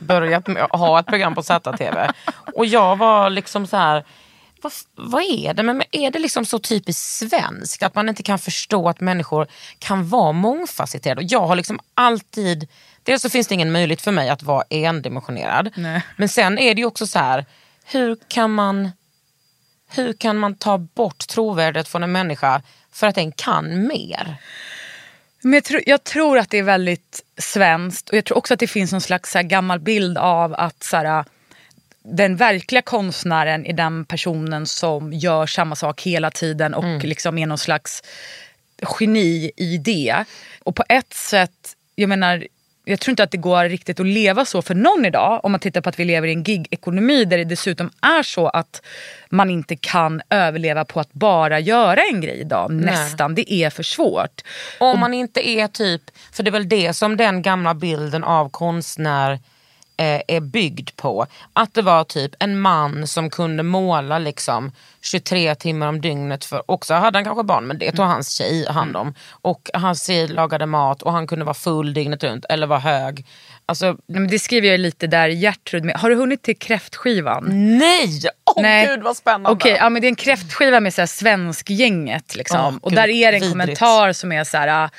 [0.00, 2.12] börjat med att ha ett program på ZTV.
[2.54, 4.04] Och jag var liksom så här
[4.62, 5.62] vad, vad är det?
[5.62, 9.46] Men är det liksom så typiskt svenskt att man inte kan förstå att människor
[9.78, 11.20] kan vara mångfacetterade?
[11.20, 12.68] Och jag har liksom alltid,
[13.02, 15.70] dels så finns det ingen möjlighet för mig att vara endimensionerad.
[15.74, 16.02] Nej.
[16.16, 17.46] Men sen är det ju också så här,
[17.84, 18.90] hur kan man
[19.92, 24.36] hur kan man ta bort trovärdighet från en människa för att den kan mer?
[25.42, 28.60] Men jag, tror, jag tror att det är väldigt svenskt och jag tror också att
[28.60, 31.24] det finns någon slags här, gammal bild av att så här,
[32.02, 37.46] den verkliga konstnären är den personen som gör samma sak hela tiden och liksom är
[37.46, 38.02] någon slags
[39.00, 40.24] geni i det.
[40.62, 42.46] Och på ett sätt, jag menar
[42.90, 45.60] jag tror inte att det går riktigt att leva så för någon idag om man
[45.60, 48.82] tittar på att vi lever i en gig-ekonomi där det dessutom är så att
[49.30, 52.72] man inte kan överleva på att bara göra en grej idag.
[52.72, 54.42] Nästan, det är för svårt.
[54.78, 58.48] Om man inte är typ, för det är väl det som den gamla bilden av
[58.48, 59.38] konstnär
[60.00, 61.26] eh, är byggd på.
[61.52, 66.44] Att det var typ en man som kunde måla liksom 23 timmar om dygnet.
[66.44, 69.14] För, också hade han kanske barn men det tog hans tjej hand om.
[69.30, 73.26] Och hans tjej lagade mat och han kunde vara full dygnet runt eller vara hög.
[73.66, 75.96] Alltså, men det skriver jag lite där Gertrud med.
[75.96, 77.44] Har du hunnit till kräftskivan?
[77.78, 78.22] nej!
[78.56, 78.86] Åh Nej.
[78.86, 79.50] gud vad spännande.
[79.50, 82.36] Okej, ja, men det är en kräftskiva med så här svenskgänget.
[82.36, 82.60] Liksom.
[82.60, 83.52] Åh, och gud, där är det en vidrigt.
[83.52, 84.90] kommentar som är så här.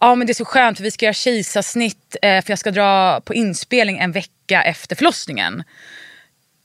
[0.00, 2.58] Ah, Ja men det är så skönt för vi ska göra kejsarsnitt eh, för jag
[2.58, 5.62] ska dra på inspelning en vecka efter förlossningen.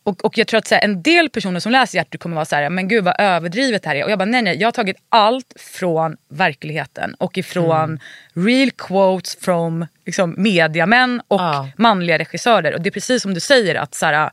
[0.04, 2.46] Och, och jag tror att så här, en del personer som läser Gertrud kommer vara
[2.46, 4.04] så här, men gud vad överdrivet det här är.
[4.04, 8.00] Och jag bara nej nej, jag har tagit allt från verkligheten och ifrån
[8.36, 8.48] Mm.
[8.48, 11.70] real quotes from liksom, mediamän och Ja.
[11.78, 12.74] manliga regissörer.
[12.74, 14.32] Och det är precis som du säger att så här,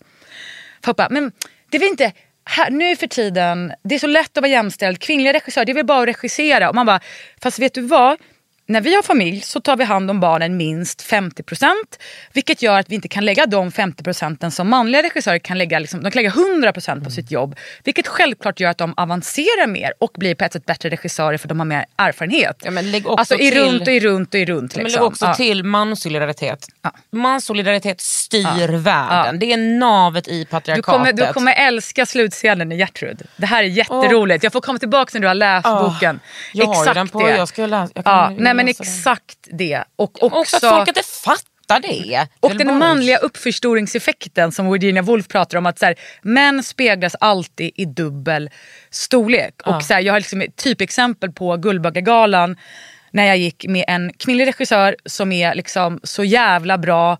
[0.96, 1.32] bara, men
[1.70, 2.12] det är väl inte,
[2.44, 4.98] här, nu för tiden, det är så lätt att vara jämställd.
[4.98, 6.68] Kvinnliga regissörer, det är väl bara att regissera.
[6.68, 7.00] Och man bara,
[7.42, 8.18] fast vet du vad?
[8.66, 11.66] När vi har familj så tar vi hand om barnen minst 50%.
[12.32, 15.78] Vilket gör att vi inte kan lägga de 50% som manliga regissörer kan lägga.
[15.78, 16.34] Liksom, de kan lägga
[16.72, 17.56] 100% på sitt jobb.
[17.84, 21.48] Vilket självklart gör att de avancerar mer och blir på ett sätt bättre regissörer för
[21.48, 22.56] de har mer erfarenhet.
[22.64, 24.76] Ja, men lägg också alltså i till- runt och i runt och i runt.
[24.76, 25.00] Men Liksom.
[25.02, 25.34] lägg också Ja.
[25.34, 26.66] till manssolidaritet.
[26.82, 26.90] Ja.
[27.12, 29.38] Manssolidaritet styr världen.
[29.38, 30.84] Det är navet i Du patriarkatet.
[30.84, 33.22] kommer, du kommer älska slutscenen i Gertrud.
[33.36, 34.44] Det här är jätteroligt.
[34.44, 36.20] Jag får komma tillbaka när du har läst Åh, boken.
[36.52, 37.36] jag har ju exakt den på- det.
[37.36, 38.74] jag ska läsa- jag kan ja, nej men den.
[38.80, 39.84] exakt det.
[39.96, 41.88] Och Också, också, att folk inte fattar det.
[41.88, 45.66] Det och väl den manliga uppförstoringseffekten som Virginia Woolf pratar om.
[45.66, 48.50] Att så här, män speglas alltid i dubbel
[48.90, 49.54] storlek.
[49.66, 52.56] Och så här, jag har liksom ett typexempel på Guldbaggegalan
[53.10, 57.18] när jag gick med en kvinnlig regissör som är liksom så jävla bra.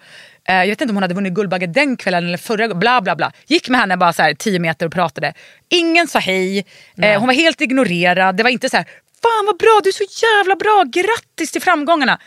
[0.48, 3.16] Eh, Jag vet inte om hon hade vunnit Guldbagge den kvällen eller förra bla bla
[3.16, 3.32] bla.
[3.46, 5.34] Gick med henne bara så här 10 meter och pratade.
[5.68, 6.66] Ingen sa hej.
[7.02, 8.36] Eh, hon var helt ignorerad.
[8.36, 8.86] Det var inte så här,
[9.22, 12.18] fan vad bra, du är så jävla bra, grattis till framgångarna.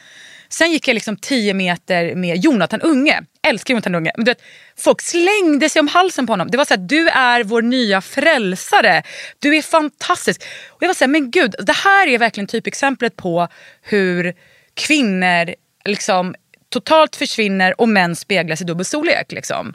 [0.50, 3.22] Sen gick jag liksom 10 meter med Jonathan Unge.
[3.48, 4.12] Älskar Jonathan Unge.
[4.16, 4.42] Men du vet,
[4.78, 6.52] folk slängde sig om halsen på honom.
[6.52, 9.04] Det var så här, du är vår nya frälsare.
[9.40, 10.44] Du är fantastisk.
[10.70, 13.48] Och jag var så här, men gud, det här är verkligen typexemplet på
[13.82, 14.34] hur
[14.74, 15.56] kvinnor
[15.86, 16.36] liksom
[16.70, 19.32] totalt försvinner och män speglas i dubbel storlek.
[19.32, 19.74] Liksom.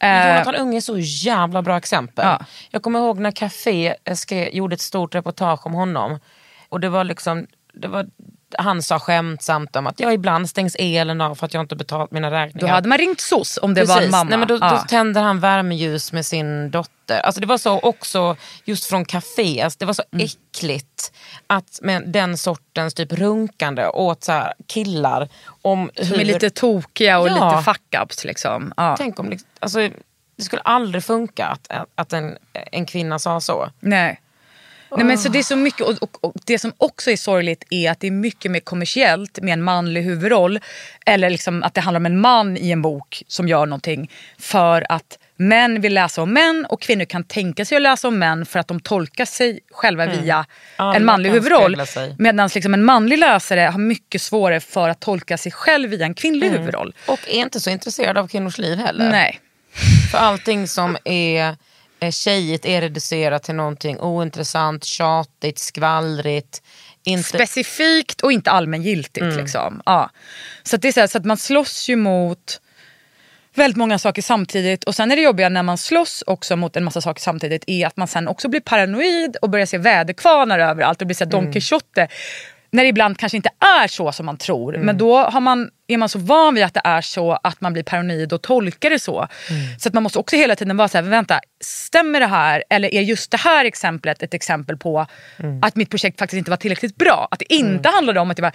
[0.00, 2.24] Eh, Jonathan Unge är så jävla bra exempel.
[2.26, 2.44] Ja.
[2.70, 6.18] Jag kommer ihåg när Café skrev, gjorde ett stort reportage om honom.
[6.68, 8.06] Och det var liksom, det var,
[8.58, 12.10] han sa skämtsamt om att ja, ibland stängs elen av för att jag inte betalat
[12.10, 12.68] mina räkningar.
[12.68, 14.12] då hade man ringt SOS om det var en Precis.
[14.12, 14.28] mamma.
[14.30, 14.70] Nej, men då, Ja.
[14.70, 17.18] då tänder han värmeljus med sin dotter.
[17.20, 20.24] Alltså det var så också just från café, alltså det var så Mm.
[20.26, 21.12] äckligt
[21.46, 25.28] att med den sortens typ runkande åt så killar
[25.62, 26.20] om Som hur...
[26.20, 27.32] är lite tokiga och Ja.
[27.34, 28.26] lite fuck-ups.
[28.26, 28.72] Liksom.
[28.76, 28.94] Ja.
[28.98, 29.78] Tänk om, liksom- alltså,
[30.36, 32.36] det skulle aldrig funka att, att en,
[32.72, 33.70] en kvinna sa så.
[33.80, 34.20] Nej.
[34.96, 37.64] Nej, men så det är så mycket, och, och, och det som också är sorgligt
[37.70, 40.60] är att det är mycket mer kommersiellt med en manlig huvudroll.
[41.06, 44.10] Eller liksom att det handlar om en man i en bok som gör någonting.
[44.38, 48.18] För att män vill läsa om män och kvinnor kan tänka sig att läsa om
[48.18, 50.46] män för att de tolkar sig själva via
[50.76, 51.82] Alla en manlig huvudroll.
[52.18, 56.14] Medan liksom en manlig läsare har mycket svårare för att tolka sig själv via en
[56.14, 56.94] kvinnlig huvudroll.
[57.06, 59.10] Och är inte så intresserad av kvinnors liv heller.
[59.10, 59.40] Nej.
[60.10, 61.56] För allting som är
[62.10, 66.62] tjejigt är reducerat till någonting ointressant, tjatigt, skvallrigt.
[67.04, 69.36] Inte, specifikt och inte allmängiltigt.
[69.36, 69.82] Liksom.
[69.86, 70.10] Ja.
[70.62, 72.60] Så, att det är så, här, så att man slåss ju mot
[73.54, 74.84] väldigt många saker samtidigt.
[74.84, 77.86] Och sen är det jobbiga när man slåss också mot en massa saker samtidigt är
[77.86, 81.30] att man sen också blir paranoid och börjar se väderkvarnar överallt och blir så här
[81.30, 82.08] Don Quijote.
[82.70, 83.50] När det ibland kanske inte
[83.82, 84.72] är så som man tror.
[84.78, 87.72] Men då har man, är man så van vid att det är så att man
[87.72, 89.28] blir paranoid och tolkar det så.
[89.78, 92.64] Så att man måste också hela tiden vara så här, vänta, stämmer det här?
[92.70, 95.06] Eller är just det här exemplet ett exempel på
[95.62, 97.28] att mitt projekt faktiskt inte var tillräckligt bra?
[97.30, 98.52] Att det inte handlade om att det var...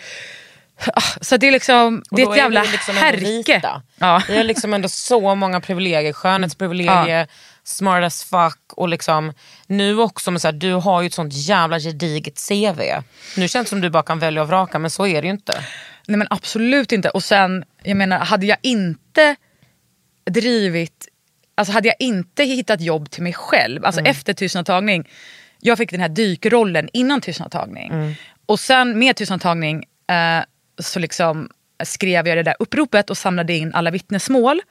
[0.94, 3.62] Ah, Så det är liksom, det är ett jävla vi liksom härke.
[3.98, 4.22] Ja.
[4.28, 7.28] Vi har liksom ändå så många privilegier, skönhetsprivilegier,
[7.64, 9.34] smart as fuck och liksom
[9.68, 12.82] nu också med så här, du har ju ett sånt jävla gediget CV.
[13.38, 15.34] Nu känns det som du bara kan välja och vraka men så är det ju
[15.34, 15.54] inte.
[16.08, 17.10] Nej men absolut inte.
[17.10, 19.36] Och sen, jag menar, hade jag inte
[20.26, 21.08] drivit,
[21.56, 25.10] alltså hade jag inte hittat jobb till mig själv, alltså efter tystnadtagning.
[25.60, 28.16] Jag fick den här dykrollen innan tystnadtagning.
[28.46, 30.44] Och sen med tystnadtagning eh,
[30.80, 31.50] så liksom
[31.84, 34.62] skrev jag det där uppropet och samlade in alla vittnesmål.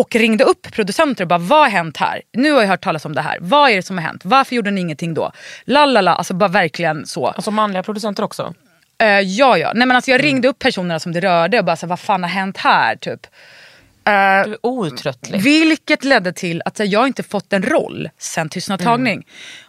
[0.00, 2.22] Och ringde upp producenter och bara vad har hänt här?
[2.32, 3.38] Nu har jag hört talas om det här.
[3.40, 4.20] Vad är det som har hänt?
[4.24, 5.32] Varför gjorde ni ingenting då?
[5.64, 7.26] Lalala, alltså bara verkligen så.
[7.26, 8.54] Alltså manliga producenter också.
[8.98, 9.72] Eh, ja, ja.
[9.74, 10.20] Nej, men alltså, Mm.
[10.20, 12.96] jag ringde upp personerna som det rörde och bara så, vad fan har hänt här?
[12.96, 13.20] Typ.
[14.04, 15.42] Du är outtröttlig.
[15.42, 19.14] Vilket ledde till att så, jag inte fått en roll sen tystnadtagning.
[19.14, 19.24] Mm.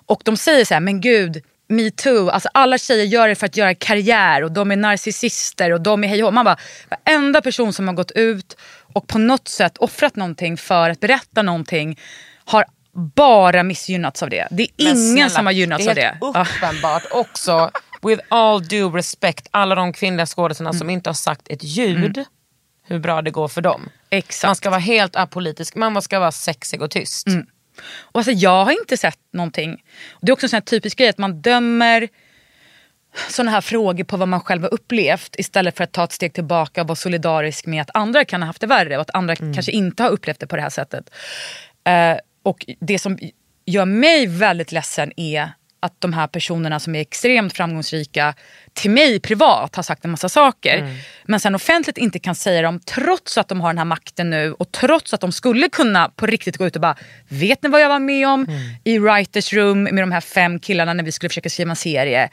[0.06, 3.58] Och de säger så här, men gud, metoo, alltså alla tjejer gör det för att
[3.58, 6.32] göra karriär och de är narcissister och de är hej.
[6.32, 6.58] Man bara,
[6.90, 8.58] varenda person som har gått ut
[8.94, 12.00] och på något sätt offrat någonting för att berätta någonting
[12.46, 12.66] har
[13.16, 14.48] bara missgynnats av det.
[14.52, 16.08] Det är Men ingen snälla, som har gynnats av Det det.
[16.08, 20.80] är helt uppenbart också, with all due respect, alla de kvinnliga skådespelarna Mm.
[20.80, 22.24] som inte har sagt ett ljud,
[22.84, 23.90] hur bra det går för dem.
[24.10, 24.48] Exakt.
[24.50, 27.28] Man ska vara helt apolitisk, man ska vara sexig och tyst.
[28.02, 29.84] Och alltså, jag har inte sett någonting.
[30.22, 32.08] Det är också en sån typisk grej att man dömer
[33.30, 36.34] såna här frågor på vad man själv har upplevt istället för att ta ett steg
[36.34, 39.36] tillbaka och vara solidarisk med att andra kan ha haft det värre och att andra
[39.36, 41.10] kanske inte har upplevt det på det här sättet.
[41.84, 43.18] Eh, och det som
[43.66, 48.34] gör mig väldigt ledsen är att de här personerna som är extremt framgångsrika
[48.74, 50.98] till mig privat har sagt en massa saker.
[51.26, 54.54] Men sen offentligt inte kan säga dem trots att de har den här makten nu
[54.54, 56.96] och trots att de skulle kunna på riktigt gå ut och bara
[57.30, 58.48] Vet ni vad jag var med om
[58.84, 62.30] i writers room med de här fem killarna när vi skulle försöka skriva en serie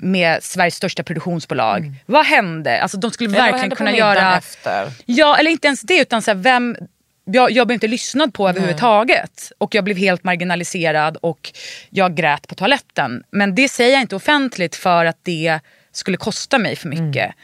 [0.00, 1.94] med Sveriges största produktionsbolag.
[2.06, 2.82] Vad hände?
[2.82, 4.38] Alltså de skulle Eller verkligen kunna göra...
[4.38, 4.92] efter?
[5.04, 6.76] Ja, eller inte ens det utan så här, vem...
[7.24, 9.52] Jag, jag blev inte lyssnad på överhuvudtaget.
[9.58, 11.52] Och jag blev helt marginaliserad och
[11.90, 13.24] jag grät på toaletten.
[13.30, 15.60] Men det säger jag inte offentligt för att det
[15.92, 17.34] skulle kosta mig för mycket.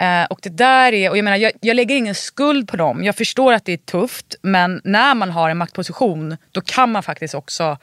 [0.00, 3.04] Eh, och det där är, och jag menar jag, jag lägger ingen skuld på dem.
[3.04, 7.02] Jag förstår att det är tufft men när man har en maktposition då kan man
[7.02, 7.78] faktiskt också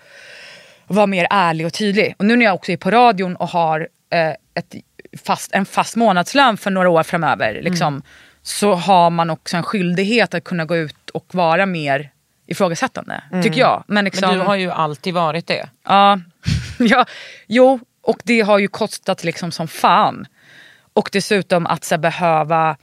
[0.87, 2.15] vara mer ärlig och tydlig.
[2.17, 4.75] Och nu när jag också är på radion och har eh, ett
[5.23, 7.61] fast, en fast månadslön för några år framöver.
[7.61, 8.01] Liksom,
[8.41, 12.11] Så har man också en skyldighet att kunna gå ut och vara mer
[12.47, 13.23] ifrågasättande.
[13.43, 13.83] Tycker jag.
[13.87, 15.69] Men, liksom, Men du har ju alltid varit det.
[15.85, 16.19] Ja,
[16.79, 17.05] ja,
[17.47, 20.27] jo, och det har ju kostat liksom som fan.
[20.93, 22.77] Och dessutom att så behöva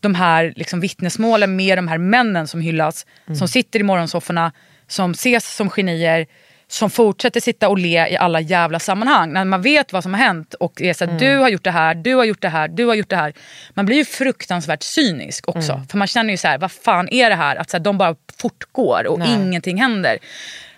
[0.00, 3.06] de här liksom, vittnesmålen med de här männen som hyllas,
[3.38, 4.52] som sitter i morgonsofforna,
[4.86, 6.26] som ses som genier,
[6.68, 9.32] som fortsätter sitta och le i alla jävla sammanhang.
[9.32, 11.70] När man vet vad som har hänt och är så här, du har gjort det
[11.70, 13.32] här, du har gjort det här, du har gjort det här.
[13.74, 15.82] Man blir ju fruktansvärt cynisk också.
[15.90, 17.56] För man känner ju så här, vad fan är det här?
[17.56, 20.18] Att så här, de bara fortgår och ingenting händer.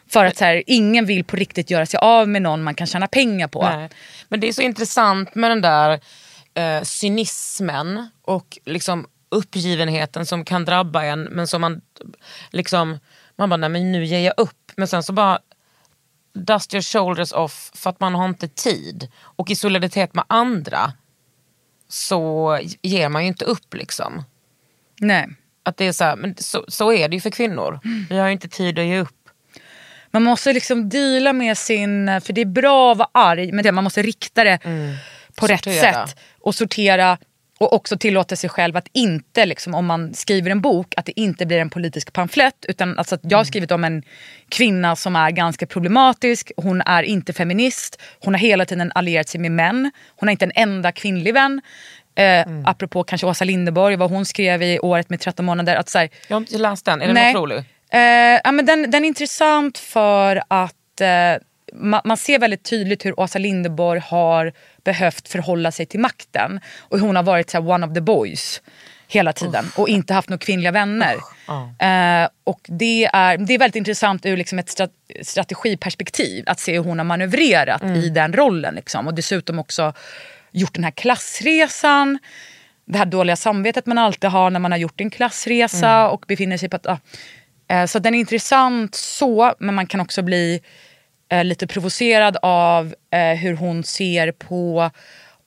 [0.08, 2.86] För att så här, ingen vill på riktigt göra sig av med någon man kan
[2.86, 3.62] tjäna pengar på.
[3.62, 3.88] Nej.
[4.28, 6.00] Men det är så intressant med den där
[6.54, 11.80] eh, cynismen och liksom uppgivenheten som kan drabba en men som man
[12.50, 12.98] liksom,
[13.36, 14.72] man bara nej men nu ger jag upp.
[14.76, 15.38] Men sen så bara
[16.36, 19.08] dust your shoulders off för att man har inte tid.
[19.20, 20.92] Och i solidaritet med andra
[21.88, 24.24] så ger man ju inte upp liksom.
[25.00, 25.28] Nej.
[25.62, 27.80] Att det är så, här, men så, så är det ju för kvinnor.
[28.10, 29.10] Vi har ju inte tid att ge upp.
[30.10, 33.72] Man måste liksom deala med sin, för det är bra att vara arg men det,
[33.72, 34.58] man måste rikta det
[35.36, 35.76] på rätt Mm.
[35.76, 36.06] Sortera.
[36.06, 36.16] sätt.
[36.40, 37.18] Och sortera
[37.58, 41.20] och också tillåta sig själv att inte, liksom, om man skriver en bok, att det
[41.20, 42.64] inte blir en politisk pamflett.
[42.68, 43.46] Utan alltså att jag har Mm.
[43.46, 44.02] skrivit om en
[44.48, 49.40] kvinna som är ganska problematisk, hon är inte feminist, hon har hela tiden allierat sig
[49.40, 51.60] med män, hon har inte en enda kvinnlig vän.
[52.14, 52.66] Eh, Mm.
[52.66, 55.76] Apropå kanske Åsa Linderborg, vad hon skrev i Året med 13 månader.
[55.76, 57.30] Att, så här, Jag har inte läst den, är den Nej.
[57.36, 57.56] otrolig?
[57.92, 58.00] Eh,
[58.44, 61.42] ja, men den, den är intressant för att eh,
[61.76, 64.52] ma- man ser väldigt tydligt hur Åsa Linderborg har
[64.84, 66.60] behövt förhålla sig till makten.
[66.78, 68.62] Och hon har varit så här, one of the boys
[69.08, 71.16] hela tiden och inte haft några kvinnliga vänner.
[72.24, 76.72] Eh, och det är, det är väldigt intressant ur liksom ett strat- strategiperspektiv att se
[76.72, 78.74] hur hon har manövrerat i den rollen.
[78.74, 79.06] Liksom.
[79.06, 79.92] Och dessutom också
[80.52, 82.18] gjort den här klassresan
[82.84, 86.56] det här dåliga samvetet man alltid har när man har gjort en klassresa och befinner
[86.56, 86.86] sig på att...
[86.86, 86.98] ah.
[87.68, 90.62] Eh, Så den är intressant så, men man kan också bli
[91.28, 94.90] eh, lite provocerad av eh, hur hon ser på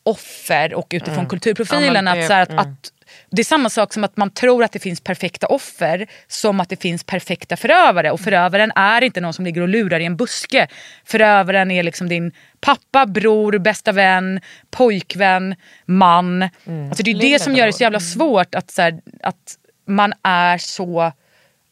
[0.04, 2.06] offer och utifrån kulturprofilen.
[2.06, 2.92] Ja, det- att, så här, att, att,
[3.32, 6.70] det är samma sak som att man tror att det finns perfekta offer som att
[6.70, 8.12] det finns perfekta förövare.
[8.12, 10.68] Och förövaren är inte någon som ligger och lurar i en buske.
[11.06, 14.40] Förövaren är liksom din pappa, bror, bästa vän,
[14.72, 16.42] pojkvän, man.
[16.90, 19.56] Alltså det är det som gör det så jävla svårt att, så här, att
[19.88, 21.12] man är så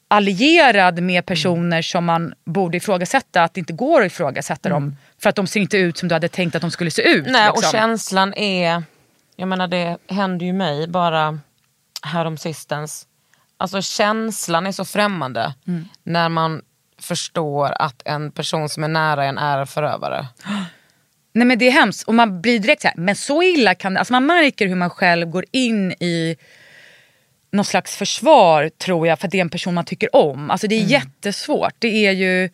[0.08, 3.43] allierad med personer som man borde ifrågasätta.
[3.43, 4.96] Att det inte går att ifrågasätta dem.
[5.22, 7.26] För att de ser inte ut som du hade tänkt att de skulle se ut.
[7.28, 7.72] Nej, och liksom.
[7.72, 8.84] känslan är,
[9.36, 11.39] jag menar det hände ju mig bara
[12.02, 13.08] häromsistens.
[13.58, 15.86] Alltså känslan är så främmande Mm.
[16.04, 16.62] när man
[17.02, 20.28] förstår att en person som är nära en är förövare.
[21.34, 23.93] Nej men det är hemskt och man blir direkt så här, men så illa kan
[23.93, 26.38] det, alltså man märker hur man själv går in i
[27.51, 30.51] någon slags försvar tror jag för att det är en person man tycker om.
[30.51, 31.73] Alltså det är jättesvårt.
[31.79, 32.49] Det är ju,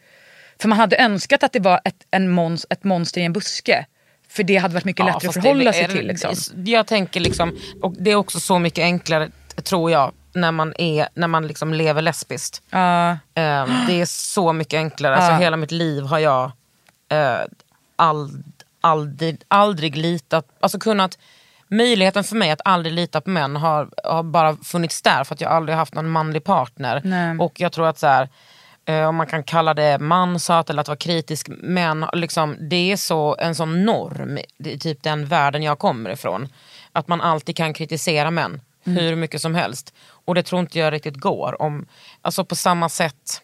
[0.62, 3.86] för man hade önskat att det var ett, en mons, ett monster i en buske.
[4.29, 6.08] För det hade varit mycket lättare att förhålla det sig är- till.
[6.08, 6.36] Liksom.
[6.65, 9.29] Jag tänker liksom, och det är också så mycket enklare
[9.63, 12.62] tror jag när man, är, när man liksom lever lesbiskt.
[12.69, 13.12] Ja.
[13.12, 15.15] Eh, det är så mycket enklare.
[15.15, 15.38] Alltså, Ja.
[15.38, 16.51] hela mitt liv har jag
[17.10, 17.38] eh,
[17.95, 18.43] ald,
[18.82, 21.17] aldrig, aldrig litat, alltså kunnat,
[21.74, 25.42] möjligheten för mig att aldrig lita på män har, har bara funnits där för att
[25.42, 27.02] jag aldrig haft någon manlig partner.
[27.04, 27.38] Nej.
[27.40, 28.30] Och jag tror att så här,
[28.86, 32.98] eh, om man kan kalla det manshat eller att vara kritisk, men liksom, det är
[32.98, 36.48] så, en sån norm i typ den världen jag kommer ifrån.
[36.92, 39.94] Att man alltid kan kritisera män hur mycket som helst.
[40.06, 41.62] Och det tror inte jag riktigt går.
[41.62, 41.86] Om,
[42.22, 43.42] alltså på samma sätt,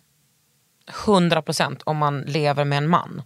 [1.05, 3.21] 100% om man lever med en man.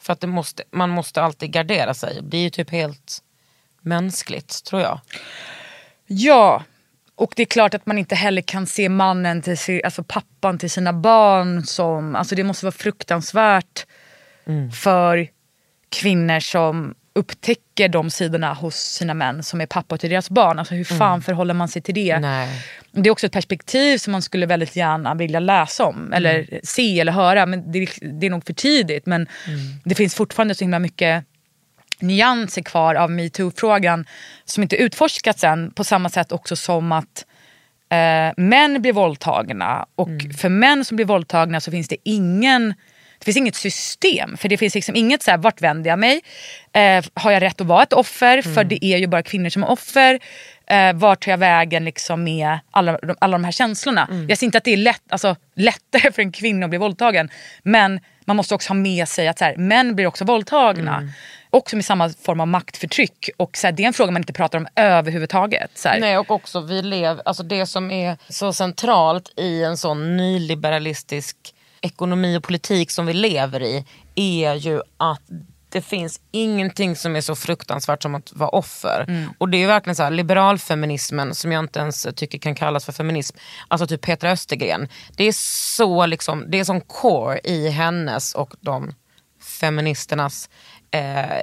[0.00, 2.18] För att måste, man måste alltid gardera sig.
[2.22, 3.22] Det är ju typ helt
[3.80, 5.00] mänskligt tror jag.
[6.06, 6.64] Ja,
[7.14, 10.58] och det är klart att man inte heller kan se mannen, till, si- alltså pappan
[10.58, 12.16] till sina barn som...
[12.16, 13.86] Alltså det måste vara fruktansvärt
[14.82, 15.28] för
[15.90, 20.58] kvinnor som upptäcker de sidorna hos sina män som är pappa till deras barn.
[20.58, 22.18] Alltså hur fan förhåller man sig till det?
[22.18, 22.48] Nej.
[22.92, 27.00] Det är också ett perspektiv som man skulle väldigt gärna vilja läsa om eller se
[27.00, 27.46] eller höra.
[27.46, 29.06] Men det, det är nog för tidigt.
[29.06, 29.26] Men
[29.84, 31.24] det finns fortfarande så himla mycket
[32.02, 34.06] nyanser kvar av metoo-frågan
[34.44, 37.24] som inte utforskats än på samma sätt också som att
[37.90, 40.08] eh, män blir våldtagna och
[40.40, 42.74] för män som blir våldtagna så finns det ingen
[43.18, 46.20] det finns inget system, för det finns liksom inget så här, vart vänder jag mig?
[46.72, 48.42] Eh, har jag rätt att vara ett offer?
[48.42, 50.20] För det är ju bara kvinnor som är offer.
[50.66, 54.08] Eh, vart tar jag vägen liksom med alla, de- alla de här känslorna?
[54.28, 57.28] Jag ser inte att det är lätt, alltså, lättare för en kvinna att bli våldtagen.
[57.62, 61.12] Men man måste också ha med sig att så här, män blir också våldtagna.
[61.50, 63.30] Också med samma form av maktförtryck.
[63.36, 65.70] Och så här, det är en fråga man inte pratar om överhuvudtaget.
[65.74, 66.00] Så här.
[66.00, 71.36] Nej och också vi lever, alltså det som är så centralt i en sån nyliberalistisk
[71.80, 73.84] ekonomi och politik som vi lever i
[74.14, 75.22] är ju att
[75.70, 79.28] det finns ingenting som är så fruktansvärt som att vara offer.
[79.38, 82.84] Och det är ju verkligen så här, liberalfeminismen som jag inte ens tycker kan kallas
[82.84, 83.36] för feminism,
[83.68, 84.88] alltså typ Petra Östergren.
[85.16, 85.32] Det är
[85.76, 88.94] så liksom, det är som core i hennes och de
[89.60, 90.50] feministernas
[90.90, 91.38] eh,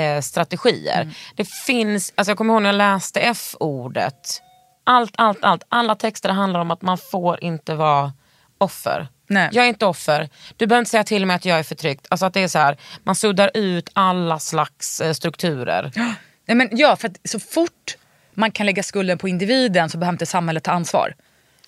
[0.00, 1.14] eh, strategier.
[1.36, 4.42] Det finns, alltså jag kommer ihåg när jag läste F-ordet.
[4.84, 5.62] Allt, allt, allt.
[5.68, 8.12] Alla texter handlar om att man får inte vara
[8.58, 9.08] offer.
[9.26, 9.48] Nej.
[9.52, 10.28] Jag är inte offer.
[10.56, 12.06] Du behöver inte säga till mig att jag är förtryckt.
[12.10, 15.92] Alltså att det är så här, man suddar ut alla slags eh, strukturer.
[16.46, 17.96] Nej, men ja, för så fort
[18.34, 21.14] man kan lägga skulden på individen så behöver inte samhället ta ansvar.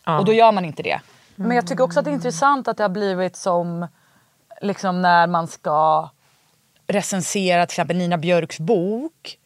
[0.06, 1.00] Och då gör man inte det.
[1.36, 3.86] Men jag tycker också att det är intressant att det har blivit som
[4.62, 6.10] liksom när man ska
[6.92, 9.36] recensera till exempel Nina Björks bok.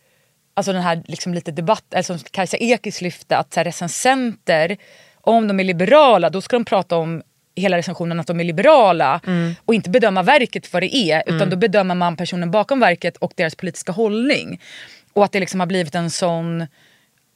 [0.55, 4.76] Alltså den här liksom lite debatt, som Kajsa Ekis lyfte, att så här, recensenter,
[5.20, 7.22] om de är liberala då ska de prata om
[7.57, 9.20] hela recensionen att de är liberala
[9.64, 13.32] och inte bedöma verket för det är utan då bedömer man personen bakom verket och
[13.36, 14.61] deras politiska hållning.
[15.12, 16.66] Och att det liksom har blivit en sån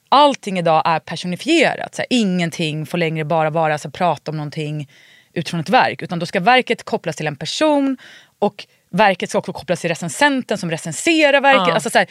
[0.09, 1.95] allting idag är personifierat.
[1.95, 4.89] Så här, ingenting får längre bara vara så här, prata om någonting
[5.33, 6.03] utifrån ett verk.
[6.03, 7.97] Utan då ska verket kopplas till en person
[8.39, 11.75] och verket ska också kopplas till recensenten som recenserar verket.
[11.75, 12.09] Alltså, så här,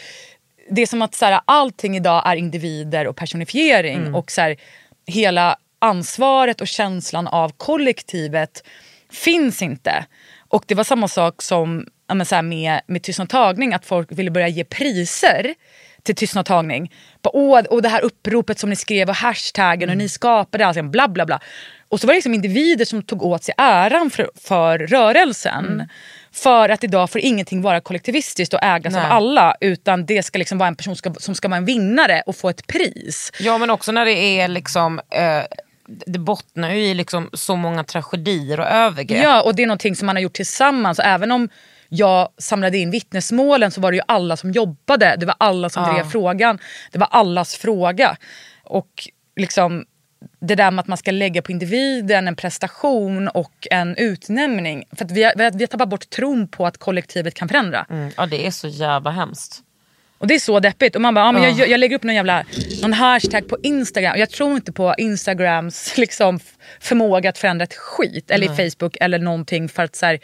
[0.69, 4.13] det är som att så här, allting idag är individer och personifiering.
[4.15, 4.55] Och så här,
[5.05, 8.63] hela ansvaret och känslan av kollektivet
[9.11, 10.05] finns inte.
[10.49, 14.11] Och det var samma sak som ja, men så här, med, med tystnadtagning, att folk
[14.11, 15.53] ville börja ge priser
[16.03, 16.91] till tystnadtagning.
[17.23, 21.07] Åh, och det här uppropet som ni skrev och hashtaggen och ni skapade alltså, bla
[21.07, 21.39] bla bla.
[21.89, 25.89] Och så var det liksom individer som tog åt sig äran för, för rörelsen.
[26.31, 29.05] För att idag får ingenting vara kollektivistiskt och ägas Nej.
[29.05, 32.23] av alla utan det ska liksom vara en person ska, som ska vara en vinnare
[32.25, 33.31] och få ett pris.
[33.39, 35.43] Ja men också när det är liksom, eh,
[35.87, 39.23] det bottnar ju i liksom så många tragedier och övergrepp.
[39.23, 40.99] Ja, och det är någonting som man har gjort tillsammans.
[40.99, 41.49] Även om
[41.89, 45.15] jag samlade in vittnesmålen så var det ju alla som jobbade.
[45.19, 46.59] Det var alla som drev frågan.
[46.91, 48.17] Det var allas fråga.
[48.63, 49.85] Och liksom
[50.39, 54.83] det där med att man ska lägga på individen en prestation och en utnämning.
[54.91, 57.85] För att vi, har, vi har tappat bort tron på att kollektivet kan förändra.
[57.89, 59.63] Mm, ja det är så jävla hemskt.
[60.17, 60.95] Och det är så deppigt.
[60.95, 62.45] Och man bara, ja, men jag, jag lägger upp någon jävla
[62.81, 64.11] någon hashtag på Instagram.
[64.11, 66.39] Och jag tror inte på Instagrams liksom,
[66.79, 68.31] förmåga att förändra ett skit.
[68.31, 69.69] Eller i Facebook eller någonting.
[69.69, 70.19] För att så här,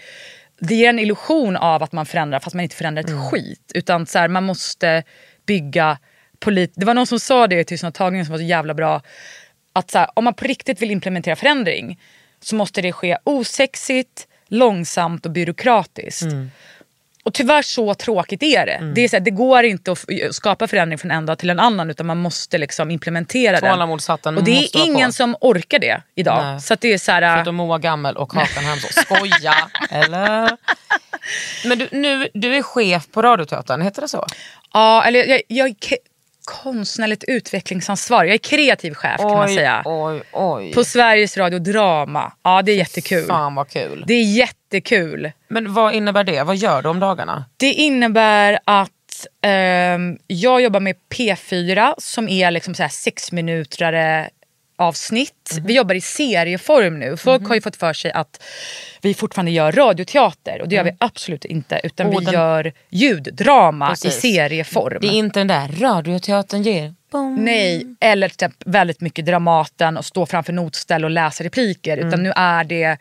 [0.60, 3.72] det ger en illusion av att man förändrar fast man inte förändrar ett skit.
[3.76, 5.04] Utan så här, man måste
[5.46, 5.98] bygga
[6.40, 6.74] polit...
[6.76, 9.02] Det var någon som sa det i tystnadtagningen som var så jävla bra.
[9.74, 12.00] Att så här, om man på riktigt vill implementera förändring
[12.42, 16.24] så måste det ske osexigt, långsamt och byråkratiskt.
[17.26, 18.92] Och tyvärr så tråkigt är det.
[18.96, 21.50] Det, är så här, det går inte att f- skapa förändring från en dag till
[21.50, 23.70] en annan utan man måste liksom implementera den.
[24.38, 24.56] Och det är
[24.86, 25.14] ingen på.
[25.14, 26.44] som orkar det idag.
[26.44, 26.62] Nej.
[26.62, 28.92] Så det är så här, Förutom Moa Gammel och Kakan Hemsås.
[29.06, 29.56] Skoja!
[29.90, 30.58] eller?
[31.66, 34.26] Men du, nu, du är chef på Radioteatern, heter det så?
[34.74, 35.76] ja, eller jag, jag
[36.46, 38.24] konstnärligt utvecklingsansvar.
[38.24, 39.82] Jag är kreativ chef kan man säga.
[39.86, 40.74] oj, oj.
[40.74, 42.34] På Sveriges Radio Drama.
[42.44, 43.26] Ja det är jättekul.
[43.26, 44.04] Fan vad kul.
[44.08, 45.32] Det är jättekul.
[45.48, 46.44] Men vad innebär det?
[46.44, 47.46] Vad gör du om dagarna?
[47.58, 48.90] Det innebär att
[49.42, 54.30] ehm, jag jobbar med P4 som är liksom så här sexminutrare
[54.76, 55.52] avsnitt.
[55.58, 55.66] Mhm.
[55.68, 57.18] Vi jobbar i serieform nu.
[57.18, 58.44] Folk har ju fått för sig att
[59.02, 61.82] vi fortfarande gör radioteater och det gör vi absolut inte.
[61.84, 64.18] Utan Och vi den- gör ljuddrama Precis.
[64.18, 64.98] i serieform.
[65.02, 66.94] Det är inte den där Radioteatern ger.
[67.12, 67.36] Boom.
[67.36, 71.98] Nej, eller typ väldigt mycket Dramaten och stå framför notställ och läsa repliker.
[71.98, 72.08] Mm.
[72.08, 72.98] Utan nu är det,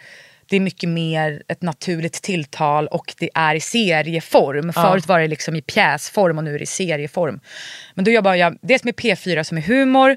[0.46, 4.72] det är mycket mer ett naturligt tilltal och det är i serieform.
[4.72, 7.40] Förut var det liksom i pjäsform och nu är det i serieform.
[7.94, 10.16] Men då jobbar jag dels med P4 som är humor,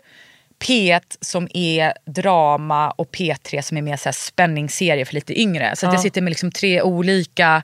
[0.59, 5.75] P1 som är drama och P3 som är mer så här spänningsserie för lite yngre.
[5.75, 7.63] Så att jag sitter med liksom tre olika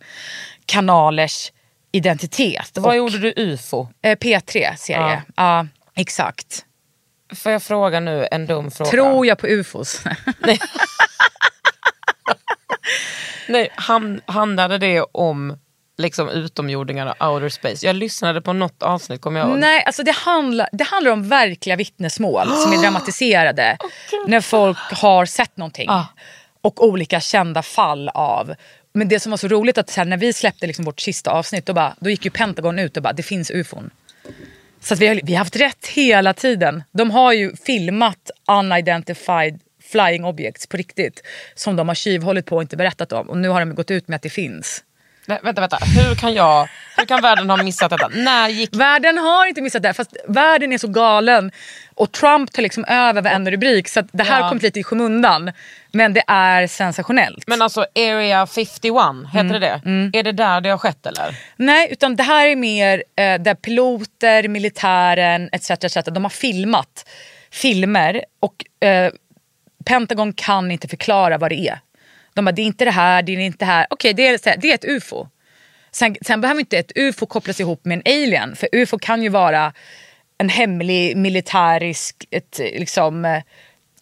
[0.65, 1.51] kanalers
[1.91, 2.71] identitet.
[2.75, 3.87] Vad Och, gjorde du UFO?
[4.01, 5.21] eh, P3 serie.
[5.35, 5.67] Ja.
[5.95, 6.65] exakt.
[7.35, 8.91] Får jag fråga nu en dum fråga?
[8.91, 10.03] Tror jag på ufos?
[13.47, 15.57] Nej, ham- handlade det om
[16.01, 17.85] liksom utomjordingar och outer space?
[17.85, 19.59] Jag lyssnade på något avsnitt, kommer jag ihåg.
[19.59, 23.77] Nej, alltså det, handlar, det handlar om verkliga vittnesmål som är dramatiserade.
[24.27, 25.89] när folk har sett någonting.
[25.89, 26.05] Ah.
[26.61, 28.55] Och olika kända fall av.
[28.93, 31.65] Men det som var så roligt att så när vi släppte liksom vårt sista avsnitt
[31.65, 33.89] då, bara, då gick ju Pentagon ut och bara det finns ufon.
[34.81, 36.83] Så vi, har, vi har haft rätt hela tiden.
[36.91, 39.59] De har ju filmat unidentified
[39.91, 41.23] flying objects på riktigt.
[41.55, 43.29] Som de har tjuvhållit på och inte berättat om.
[43.29, 44.83] Och nu har de gått ut med att det finns.
[45.25, 45.77] Nej, vänta, vänta.
[45.77, 48.07] Hur kan, jag, hur kan världen ha missat detta?
[48.07, 48.75] När gick...
[48.75, 51.51] Världen har inte missat det, fast världen är så galen.
[51.95, 53.87] Och Trump tar liksom över varenda rubrik.
[53.89, 54.49] Så det här Ja.
[54.49, 55.51] kom lite i skymundan.
[55.91, 57.43] Men det är sensationellt.
[57.47, 58.93] Men alltså Area 51,
[59.33, 60.19] heter det det?
[60.19, 61.35] Är det där det har skett eller?
[61.55, 65.69] Nej, utan det här är mer eh, där piloter, militären etc.
[65.71, 65.97] etc.
[66.05, 67.09] De har filmat
[67.51, 69.11] filmer och eh,
[69.85, 71.79] Pentagon kan inte förklara vad det är.
[72.33, 73.87] De bara, det är inte det här, det är inte det här.
[73.89, 75.27] Okej, det, är, det är ett ufo.
[75.91, 78.55] Sen, sen behöver inte ett ufo kopplas ihop med en alien.
[78.55, 79.73] För ufo kan ju vara
[80.37, 83.43] en hemlig militärisk, ett, liksom, eh,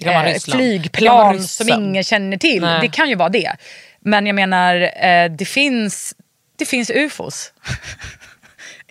[0.06, 2.62] vara flygplan som ingen känner till.
[2.62, 2.82] Nej.
[2.82, 3.52] Det kan ju vara det.
[4.00, 4.76] Men jag menar,
[5.06, 6.16] eh, det finns,
[6.56, 7.54] det finns ufos.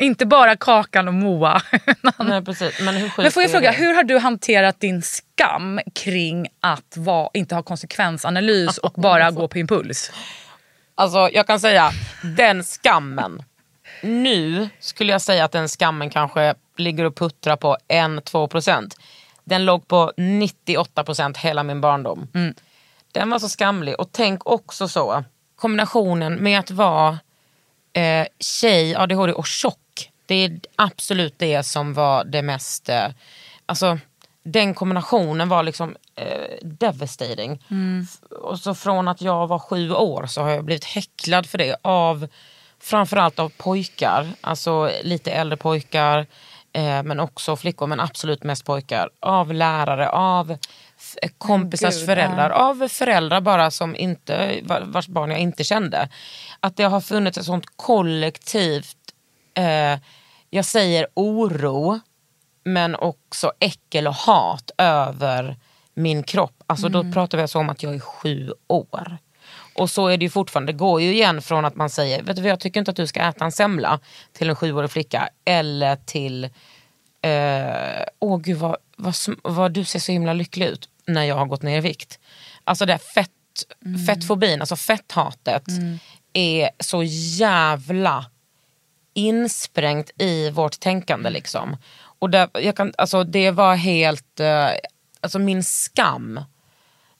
[0.00, 1.62] Inte bara Kakan och Moa.
[2.18, 2.80] Nej, precis.
[2.80, 3.76] Men, hur Men får jag fråga, det?
[3.76, 9.48] hur har du hanterat din skam kring att vara, inte ha konsekvensanalys och bara gå
[9.48, 10.12] på impuls?
[10.94, 11.90] Alltså jag kan säga,
[12.36, 13.42] den skammen.
[14.02, 18.90] Nu skulle jag säga att den skammen kanske ligger och puttrar på 1-2%.
[19.44, 22.28] Den låg på 98% hela min barndom.
[23.12, 24.00] Den var så skamlig.
[24.00, 25.24] Och tänk också så,
[25.56, 27.18] kombinationen med att vara
[27.92, 29.78] eh, tjej, ADHD och tjock.
[30.28, 33.06] Det är absolut det som var det mest, eh,
[33.66, 33.98] alltså
[34.44, 37.62] den kombinationen var liksom eh, devastating.
[38.42, 41.76] Och så från att jag var sju år så har jag blivit häcklad för det
[41.82, 42.28] av
[42.80, 46.26] framförallt av pojkar, alltså lite äldre pojkar
[46.72, 49.10] eh, men också flickor men absolut mest pojkar.
[49.20, 50.56] Av lärare, av
[51.38, 56.08] kompisars Gud, föräldrar, av föräldrar bara som inte, va- vars barn jag inte kände.
[56.60, 58.96] Att det har funnits ett sånt kollektivt,
[59.54, 59.98] eh,
[60.50, 62.00] jag säger oro,
[62.64, 65.56] men också äckel och hat över
[65.94, 66.62] min kropp.
[66.66, 69.18] Alltså då pratar vi alltså om att jag är sju år.
[69.74, 72.36] Och så är det ju fortfarande, det går ju igen från att man säger, vet
[72.36, 74.00] du vad jag tycker inte att du ska äta en semla
[74.32, 75.28] till en sjuårig flicka.
[75.44, 76.44] Eller till,
[77.22, 81.46] eh, åh gud vad, vad, vad du ser så himla lycklig ut när jag har
[81.46, 82.18] gått ner i vikt.
[82.64, 83.30] Alltså det här fett,
[84.06, 85.64] fettfobin, alltså fetthatet
[86.32, 87.02] är så
[87.38, 88.24] jävla
[89.18, 91.30] insprängt i vårt tänkande.
[91.30, 91.76] Liksom.
[92.18, 94.68] Och där, jag kan, alltså, det var helt, eh,
[95.20, 96.40] alltså min skam.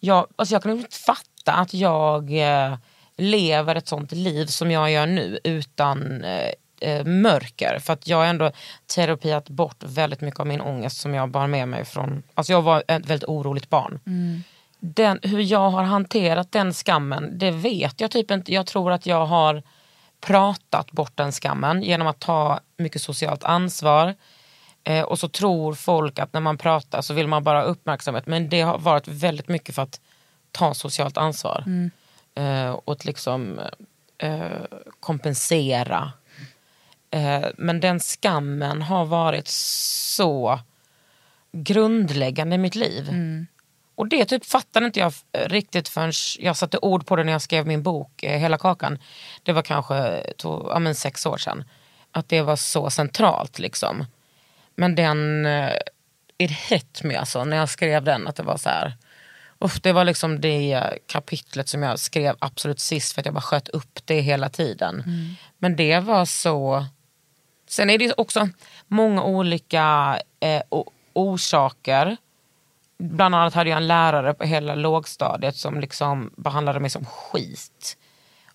[0.00, 2.76] Jag, alltså, jag kan inte fatta att jag eh,
[3.16, 7.78] lever ett sånt liv som jag gör nu utan eh, eh, mörker.
[7.78, 8.50] För att jag har ändå
[8.94, 12.62] terapiat bort väldigt mycket av min ångest som jag bar med mig från, alltså jag
[12.62, 14.00] var ett väldigt oroligt barn.
[14.80, 18.52] Den, hur jag har hanterat den skammen, det vet jag typ inte.
[18.54, 19.62] Jag tror att jag har
[20.20, 24.14] pratat bort den skammen genom att ta mycket socialt ansvar.
[24.84, 28.26] Eh, och så tror folk att när man pratar så vill man bara ha uppmärksamhet.
[28.26, 30.00] Men det har varit väldigt mycket för att
[30.52, 31.64] ta socialt ansvar.
[32.34, 33.60] Eh, och att liksom
[34.18, 34.62] eh,
[35.00, 36.12] kompensera.
[37.10, 40.60] Eh, men den skammen har varit så
[41.52, 43.08] grundläggande i mitt liv.
[43.98, 47.42] Och det typ fattade inte jag riktigt förrän jag satte ord på det när jag
[47.42, 48.98] skrev min bok eh, Hela kakan.
[49.42, 51.64] Det var kanske to, ja, men sex år sedan.
[52.12, 54.06] Att det var så centralt liksom.
[54.74, 55.46] Men den,
[56.38, 58.96] it hit me alltså när jag skrev den att det var så här.
[59.58, 63.40] Uff, det var liksom det kapitlet som jag skrev absolut sist för att jag bara
[63.40, 65.02] sköt upp det hela tiden.
[65.58, 66.86] Men det var så
[67.68, 68.48] Sen är det också
[68.86, 70.62] många olika eh,
[71.12, 72.16] orsaker.
[72.98, 77.96] Bland annat hade jag en lärare på hela lågstadiet som liksom behandlade mig som skit.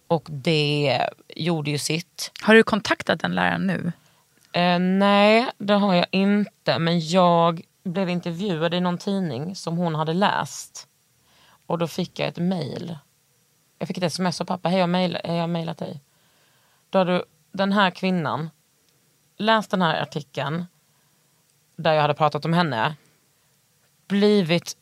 [0.07, 2.31] Och det gjorde ju sitt.
[2.41, 3.91] Har du kontaktat den läraren nu?
[4.53, 6.79] Eh, nej, det har jag inte.
[6.79, 10.87] Men jag blev intervjuad i någon tidning som hon hade läst.
[11.65, 12.97] Och då fick jag ett mail.
[13.79, 14.69] Jag fick ett sms av pappa.
[14.69, 16.01] Hej, jag har mejlat dig.
[16.89, 18.49] Då har du, den här kvinnan
[19.37, 20.65] läst den här artikeln
[21.75, 22.95] där jag hade pratat om henne.
[24.07, 24.77] Blivit,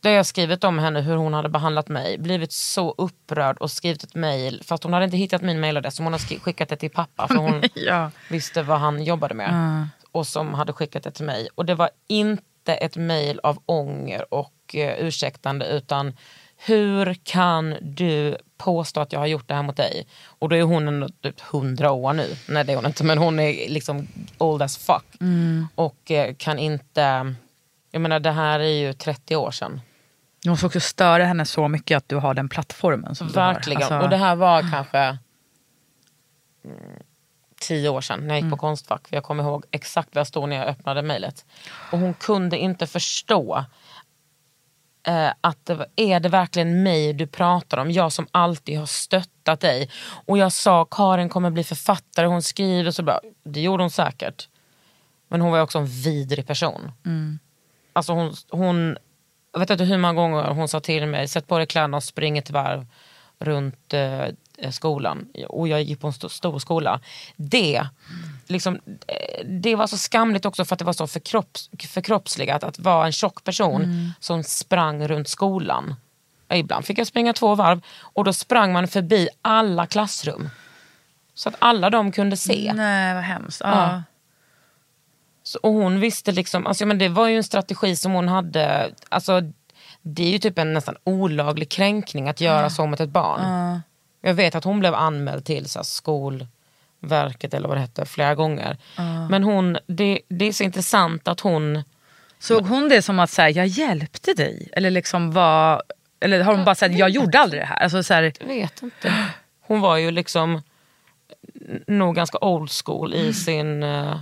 [0.00, 2.18] där jag skrivit om henne, hur hon hade behandlat mig.
[2.18, 4.62] Blivit så upprörd och skrivit ett mail.
[4.64, 5.96] Fast hon hade inte hittat min mailadress.
[5.96, 7.28] Som hon skri- skickat det till pappa.
[7.28, 8.10] För hon Ja.
[8.30, 9.88] visste vad han jobbade med.
[10.12, 11.48] Och som hade skickat det till mig.
[11.54, 16.16] Och det var inte ett mejl av ånger och eh, ursäktande utan
[16.56, 20.06] hur kan du påstå att jag har gjort det här mot dig?
[20.24, 22.36] Och då är hon ändå typ 100 år nu.
[22.48, 24.08] Nej det är hon inte men hon är liksom
[24.38, 25.04] old as fuck.
[25.74, 27.34] Och eh, kan inte,
[27.98, 29.80] jag menar det här är ju 30 år sedan.
[30.42, 33.80] Det måste också störa henne så mycket att du har den plattformen som Verkligen.
[33.80, 33.92] du har.
[33.92, 35.18] Alltså, Och det här var kanske mm,
[37.60, 39.08] tio år sedan när jag gick på Konstfack.
[39.08, 41.44] För Jag kommer ihåg exakt vad jag stod när jag öppnade mejlet.
[41.92, 43.64] Och hon kunde inte förstå
[45.06, 47.90] eh, att det, var- är det verkligen mig du pratar om?
[47.90, 49.90] Jag som alltid har stöttat dig.
[50.26, 53.20] Och jag sa Karin kommer bli författare, hon skriver så bra.
[53.44, 54.48] Det gjorde hon säkert.
[55.28, 56.92] Men hon var också en vidrig person.
[57.98, 58.96] Alltså hon, hon,
[59.52, 62.04] jag vet inte hur många gånger hon sa till mig, sätt på dig kläderna och
[62.04, 62.86] spring ett varv
[63.38, 65.28] runt eh, skolan.
[65.48, 67.00] Och jag gick på en st- stor skola.
[67.36, 67.86] Det,
[68.46, 68.74] liksom,
[69.06, 73.06] eh, det var så skamligt också för att det var så förkropps, förkroppsligat att vara
[73.06, 73.82] en tjock person
[74.20, 75.94] som sprang runt skolan.
[76.54, 80.50] Ibland fick jag springa två varv och då sprang man förbi alla klassrum.
[81.34, 82.72] Så att alla de kunde se.
[82.76, 83.60] Nej vad hemskt.
[83.64, 83.70] Ja.
[83.92, 84.02] Ja.
[85.48, 88.90] Så, och hon visste liksom, alltså, men det var ju en strategi som hon hade,
[89.08, 89.42] alltså,
[90.02, 93.80] det är ju typ en nästan olaglig kränkning att göra så mot ett barn.
[94.20, 96.46] Jag vet att hon blev anmäld till så här, skol,
[97.00, 98.76] verket eller vad det hette flera gånger.
[99.30, 101.82] Men hon, det, det är så intressant att hon
[102.38, 104.68] Såg hon det som att så här, jag hjälpte dig?
[104.72, 105.82] Eller, liksom var,
[106.20, 107.82] eller har hon bara sagt jag gjorde aldrig det här?
[107.82, 109.12] Alltså, så här Jag vet inte.
[109.60, 110.62] Hon var ju liksom
[111.86, 114.20] nog ganska old school i sin, eh,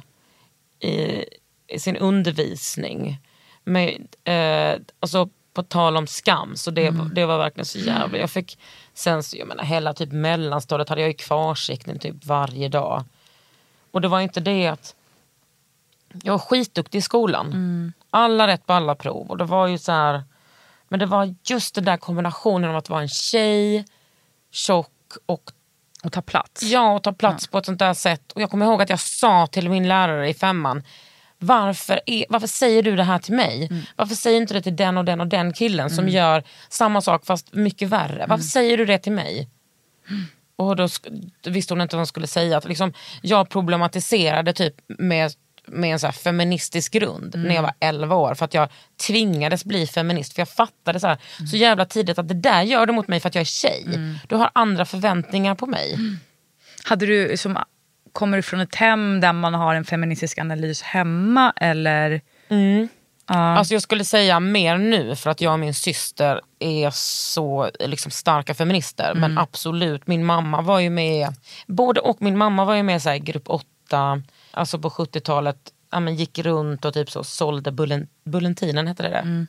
[0.86, 1.24] i,
[1.66, 3.18] i sin undervisning.
[3.64, 8.18] Med, eh, alltså på tal om skam, så det, det var verkligen så jävla...
[8.18, 8.58] Jag fick
[8.94, 13.04] sen, jag menar, hela typ mellanstadiet hade jag ju kvarsiktning typ varje dag.
[13.90, 14.94] Och det var inte det att...
[16.22, 17.92] Jag var skitduktig i skolan.
[18.10, 19.30] Alla rätt på alla prov.
[19.30, 20.22] Och det var ju så här...
[20.88, 23.84] Men det var just den där kombinationen av att vara en tjej,
[24.50, 25.50] tjock och
[26.06, 26.62] och ta plats.
[26.62, 28.32] Ja, och ta plats på ett sånt där sätt.
[28.32, 30.82] Och jag kommer ihåg att jag sa till min lärare i femman,
[31.38, 33.70] varför, är, varför säger du det här till mig?
[33.96, 37.26] Varför säger inte det till den och den och den killen som gör samma sak
[37.26, 38.26] fast mycket värre?
[38.28, 39.48] Varför säger du det till mig?
[40.56, 40.88] Och då
[41.44, 42.56] visste hon inte vad hon skulle säga.
[42.56, 42.92] Att liksom,
[43.22, 45.32] jag problematiserade typ med,
[45.66, 48.34] med en så här feministisk grund när jag var 11 år.
[48.34, 48.68] För att jag
[49.06, 50.32] tvingades bli feminist.
[50.34, 51.18] För jag fattade så, här,
[51.50, 53.84] så jävla tidigt att det där gör du mot mig för att jag är tjej.
[54.28, 55.98] Du har andra förväntningar på mig.
[56.84, 57.58] Hade du, som,
[58.12, 61.52] kommer du från ett hem där man har en feministisk analys hemma?
[61.56, 62.20] Eller?
[63.28, 68.10] Alltså jag skulle säga mer nu för att jag och min syster är så liksom,
[68.10, 69.14] starka feminister.
[69.14, 71.28] Men absolut, min mamma var ju med,
[71.66, 74.22] både och min mamma var ju med i grupp 8,
[74.56, 75.56] alltså på 70-talet,
[75.90, 79.46] ja, men gick runt och typ så sålde bullen, Bullentinen, hette det det?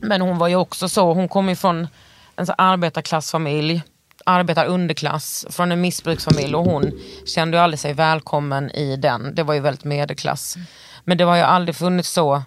[0.00, 1.88] Men hon var ju också så, hon kom ju från
[2.36, 3.82] en så arbetarklassfamilj,
[4.24, 6.92] arbetar underklass, från en missbruksfamilj och hon
[7.26, 9.34] kände ju aldrig sig välkommen i den.
[9.34, 10.56] Det var ju väldigt medelklass.
[11.04, 12.42] Men det har ju aldrig funnits så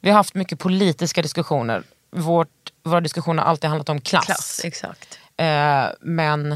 [0.00, 1.82] vi har haft mycket politiska diskussioner.
[2.10, 4.26] Vårt, våra diskussioner har alltid handlat om klass.
[4.26, 5.18] Klass, exakt.
[5.36, 6.48] Eh, men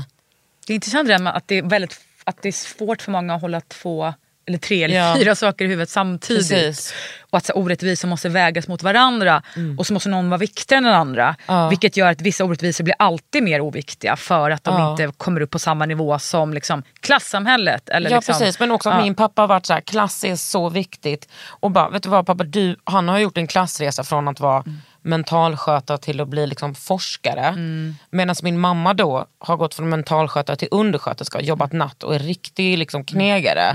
[0.67, 3.13] Det är intressant det där med att det är, väldigt, att det är svårt för
[3.13, 4.15] många att hålla två
[4.47, 5.15] eller tre eller Ja.
[5.19, 6.49] fyra saker i huvudet samtidigt.
[6.51, 6.95] Precis.
[7.31, 9.43] Och att så, orättvisor måste vägas mot varandra
[9.79, 11.25] och så måste någon vara viktigare än den andra.
[11.25, 11.37] Mm.
[11.47, 11.69] Ja.
[11.69, 14.91] Vilket gör att vissa orättvisor blir alltid mer oviktiga för att de Ja.
[14.91, 17.89] inte kommer upp på samma nivå som liksom, klassamhället.
[17.89, 19.03] Eller ja liksom, precis, men också att ja.
[19.03, 21.29] min pappa har varit så här, klass är så viktigt.
[21.49, 24.63] Och bara, vet du vad pappa, du, han har gjort en klassresa från att vara
[24.67, 24.79] Mm.
[25.03, 27.41] mentalskötare till att bli liksom forskare.
[27.47, 27.95] Mm.
[28.11, 31.49] Medan min mamma då har gått från mentalskötare till undersköterska, Mm.
[31.49, 33.75] jobbat natt och är riktig liksom, knegare.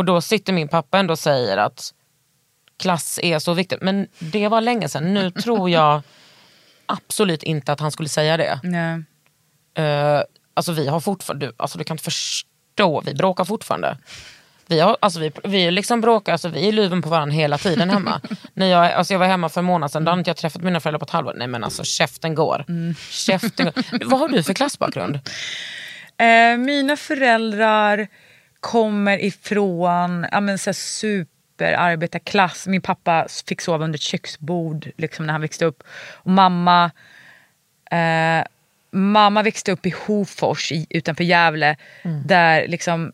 [0.00, 1.94] Och då sitter min pappa ändå och säger att
[2.78, 3.82] klass är så viktigt.
[3.82, 5.14] Men det var länge sedan.
[5.14, 6.02] Nu tror jag
[6.86, 8.60] absolut inte att han skulle säga det.
[8.62, 8.94] Nej.
[9.78, 10.22] Uh,
[10.54, 13.98] alltså vi har fortfarande, du, alltså du kan inte förstå, vi bråkar fortfarande.
[14.66, 17.90] Vi, har, alltså vi, vi liksom bråkar, alltså vi är luven på varandra hela tiden
[17.90, 18.20] hemma.
[18.54, 20.62] När jag, alltså jag var hemma för en månad sedan, då hade inte jag träffat
[20.62, 21.34] mina föräldrar på ett halvår.
[21.36, 22.64] Nej men alltså käften går.
[23.10, 24.04] Käften går.
[24.04, 25.20] Vad har du för klassbakgrund?
[26.16, 28.08] Eh, mina föräldrar
[28.60, 32.66] kommer ifrån ja, men, så här, superarbetarklass.
[32.66, 35.82] Min pappa fick sova under ett köksbord liksom, när han växte upp.
[36.12, 36.90] Och mamma,
[37.90, 38.44] eh,
[38.90, 41.76] mamma växte upp i Hofors i, utanför Gävle.
[42.26, 43.12] Där liksom,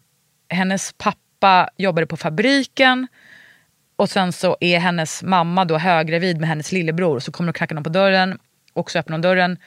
[0.48, 3.06] hennes pappa jobbade på fabriken.
[3.96, 7.20] Och sen så är hennes mamma då höggravid med hennes lillebror.
[7.20, 8.38] Så kommer och knackar någon på dörren.
[8.72, 9.58] Och så öppnar hon dörren.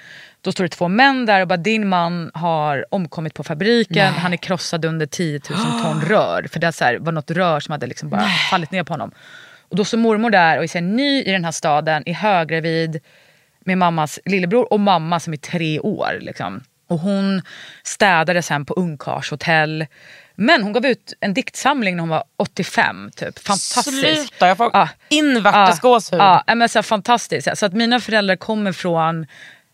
[0.41, 4.13] Då står det två män där och bara din man har omkommit på fabriken.
[4.13, 6.47] Han är krossad under 10 000 ton rör.
[6.51, 9.11] För det så här, var något rör som hade liksom bara fallit ner på honom.
[9.69, 12.99] Och då står mormor där och är ny i den här staden, är höggravid
[13.65, 16.17] med mammas lillebror och mamma som är tre år.
[16.21, 16.61] Liksom.
[16.89, 17.41] Och hon
[17.83, 19.85] städade sen på ungkarlshotell.
[20.35, 23.11] Men hon gav ut en diktsamling när hon var 85.
[23.15, 23.39] Typ.
[23.39, 23.99] Fantastiskt.
[23.99, 24.89] Sluta, jag får Ja.
[25.09, 26.19] invärtes gåshud.
[26.19, 27.57] Ja, ja, men så här, fantastiskt.
[27.57, 29.25] Så att mina föräldrar kommer från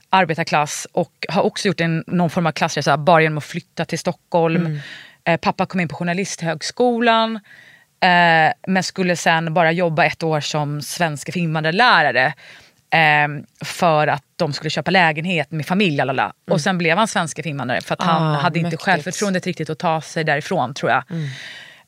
[0.10, 4.00] arbetarklass och har också gjort en, någon form av klassresa bara genom att flytta till
[4.00, 4.66] Stockholm.
[4.66, 4.80] Mm.
[5.24, 7.36] Eh, pappa kom in på Journalisthögskolan
[8.00, 12.34] eh, men skulle sen bara jobba ett år som svenska för invandrarlärare.
[12.90, 13.28] Eh,
[13.66, 15.98] för att de skulle köpa lägenhet med familj.
[15.98, 16.34] Lalala.
[16.52, 18.34] Och sen blev han svenska för invandrare för att han Mm.
[18.36, 18.82] Ah, hade inte mäktigt.
[18.82, 21.04] självförtroendet riktigt att ta sig därifrån tror jag.
[21.10, 21.28] Mm.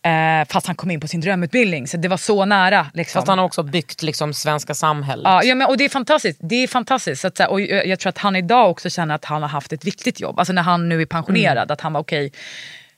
[0.07, 2.87] Eh, fast han kom in på sin drömutbildning så det var så nära.
[2.93, 3.19] Liksom.
[3.19, 5.23] Fast han har också byggt liksom svenska samhället.
[5.25, 6.39] Ja, ja men, och det är fantastiskt.
[6.43, 7.21] Det är fantastiskt.
[7.21, 9.73] Så att, och jag, jag tror att han idag också känner att han har haft
[9.73, 10.39] ett viktigt jobb.
[10.39, 11.57] Alltså när han nu är pensionerad.
[11.57, 11.73] Mm.
[11.73, 12.31] Att han var okej,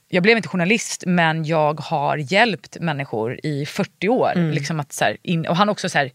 [0.09, 4.31] jag blev inte journalist men jag har hjälpt människor i 40 år.
[4.35, 4.51] Mm.
[4.51, 6.11] Liksom att, så här, in, och han också så här,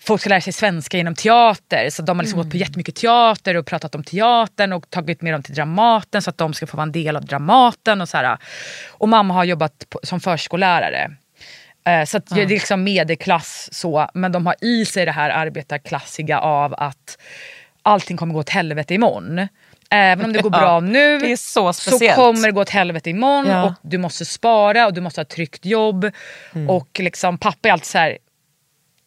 [0.00, 1.90] Folk ska lära sig svenska genom teater.
[1.90, 2.50] Så de har liksom gått Mm.
[2.50, 6.38] på jättemycket teater och pratat om teatern och tagit med dem till Dramaten så att
[6.38, 8.00] de ska få vara en del av Dramaten.
[8.00, 8.38] Och, så här.
[8.90, 11.10] och mamma har jobbat på, som förskollärare.
[11.86, 15.30] Eh, Så att det är liksom medelklass så, men de har i sig det här
[15.30, 17.18] arbetarklassiga av att
[17.82, 19.48] allting kommer gå åt helvete imorgon.
[19.90, 22.70] Även om det går Ja, bra nu det är så så kommer det gå åt
[22.70, 23.64] helvete imorgon Ja.
[23.64, 26.10] och du måste spara och du måste ha ett tryggt jobb.
[26.54, 26.70] Mm.
[26.70, 28.18] Och liksom, pappa är alltid så här,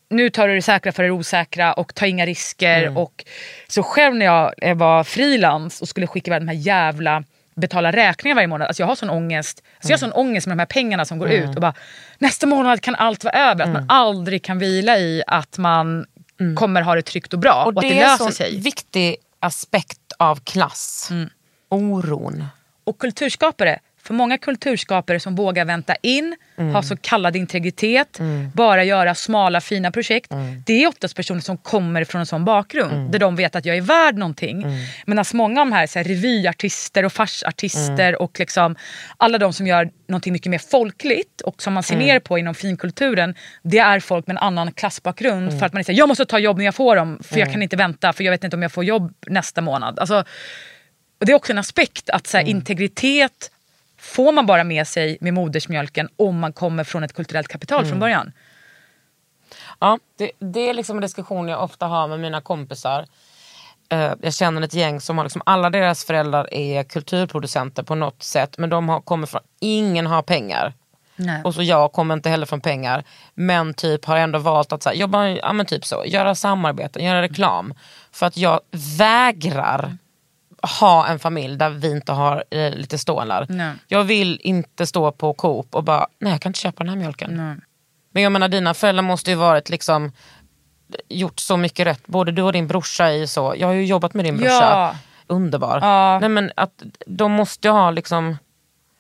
[0.10, 2.82] nu tar du det säkra för det osäkra och ta inga risker.
[2.84, 2.98] Mm.
[2.98, 3.26] Och,
[3.68, 7.24] så själv när jag eh, var frilans och skulle skicka iväg de här jävla
[7.56, 8.68] betala räkningar varje månad.
[8.68, 9.64] Alltså jag har sån ångest.
[9.76, 10.12] Alltså jag har Mm.
[10.14, 11.56] sån ångest med de här pengarna som går ut.
[11.56, 11.74] Och bara,
[12.18, 13.64] nästa månad kan allt vara över.
[13.64, 13.74] Att Mm.
[13.74, 16.06] man aldrig kan vila i att man
[16.56, 17.54] kommer ha det tryggt och bra.
[17.66, 18.60] Och, Och att det det är en löser sån sig.
[18.60, 21.10] viktig aspekt av klass.
[21.70, 22.46] Oron.
[22.84, 26.74] Och kulturskapare, för många kulturskapare som vågar vänta in, Mm.
[26.76, 28.20] ha så kallad integritet,
[28.54, 30.32] bara göra smala fina projekt.
[30.32, 30.64] Mm.
[30.66, 33.78] Det är oftast personer som kommer från en sån bakgrund där de vet att jag
[33.78, 34.64] är värd någonting.
[34.64, 34.76] Mm.
[35.06, 38.22] Medan många av de här, så här revyartister och farsartister Mm.
[38.22, 38.76] och liksom
[39.18, 42.08] alla de som gör någonting mycket mer folkligt och som man ser Mm.
[42.08, 43.36] ner på inom finkulturen.
[43.64, 45.60] Det är folk med en annan klassbakgrund Mm.
[45.60, 47.62] för att man säger jag måste ta jobb när jag får dem för jag kan
[47.64, 50.00] inte vänta för jag vet inte om jag får jobb nästa månad.
[50.00, 50.24] Alltså,
[51.20, 53.52] och det är också en aspekt att så här, integritet
[54.08, 58.00] får man bara med sig med modersmjölken om man kommer från ett kulturellt kapital från
[58.00, 58.32] början.
[59.80, 63.06] Ja, det, det är liksom en diskussion jag ofta har med mina kompisar.
[63.90, 68.24] Eh, jag känner ett gäng som har liksom, alla deras föräldrar är kulturproducenter på något
[68.24, 68.58] sätt.
[68.58, 70.74] Men de har, kommer från, ingen har pengar.
[71.16, 71.44] Nej.
[71.44, 73.04] Och så jag kommer inte heller från pengar.
[73.34, 77.06] Men typ har ändå valt att så här, jobba, ja, men typ så, göra samarbeten,
[77.06, 77.74] göra reklam.
[78.12, 78.60] För att jag
[78.98, 79.98] vägrar
[80.62, 83.46] ha en familj där vi inte har eh, lite stålar.
[83.50, 83.74] Nej.
[83.88, 86.98] Jag vill inte stå på Coop och bara, nej jag kan inte köpa den här
[86.98, 87.62] mjölken.
[88.12, 90.12] Men jag menar dina föräldrar måste ju varit liksom
[91.10, 92.08] gjort så mycket rätt.
[92.08, 93.54] Både du och din brorsa är ju så.
[93.58, 94.54] Jag har ju jobbat med din brorsa.
[94.54, 94.96] Ja.
[95.28, 95.80] Underbar.
[95.82, 96.20] Ja.
[96.20, 98.38] Nej, men att de måste ju ha liksom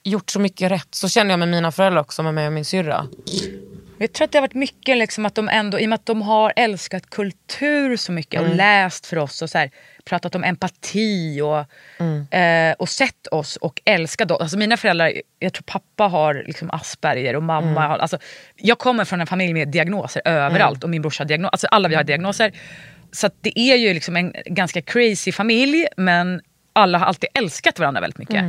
[0.03, 0.95] gjort så mycket rätt.
[0.95, 3.07] Så känner jag med mina föräldrar också, med mig och min syrra.
[3.99, 6.05] Jag tror att det har varit mycket liksom att de ändå, i och med att
[6.05, 9.71] de har älskat kultur så mycket och läst för oss och så här,
[10.05, 11.65] pratat om empati och,
[12.33, 14.41] eh, och sett oss och älskat oss.
[14.41, 18.17] Alltså mina föräldrar, jag tror pappa har liksom Asperger och mamma har, alltså,
[18.55, 21.87] jag kommer från en familj med diagnoser överallt och min brorsa har diagnoser, alltså alla
[21.87, 22.51] vi har diagnoser.
[23.11, 26.41] Så det är ju liksom en ganska crazy familj men
[26.77, 28.43] alla har alltid älskat varandra väldigt mycket.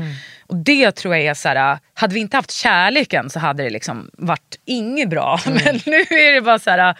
[0.46, 3.70] Och det tror jag är så här, hade vi inte haft kärleken så hade det
[3.70, 5.40] liksom varit inget bra.
[5.46, 6.98] Men nu är det bara så här,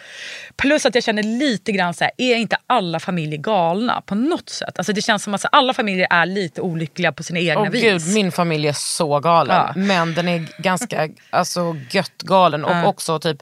[0.56, 4.48] plus att jag känner lite grann så här, är inte alla familjer galna på något
[4.48, 4.78] sätt?
[4.78, 7.82] Alltså det känns som att alla familjer är lite olyckliga på sina egna Åh vis.
[7.82, 9.56] gud, min familj är så galen.
[9.56, 9.72] Ja.
[9.76, 12.64] Men den är ganska alltså, gött galen.
[12.64, 13.38] Och också typ,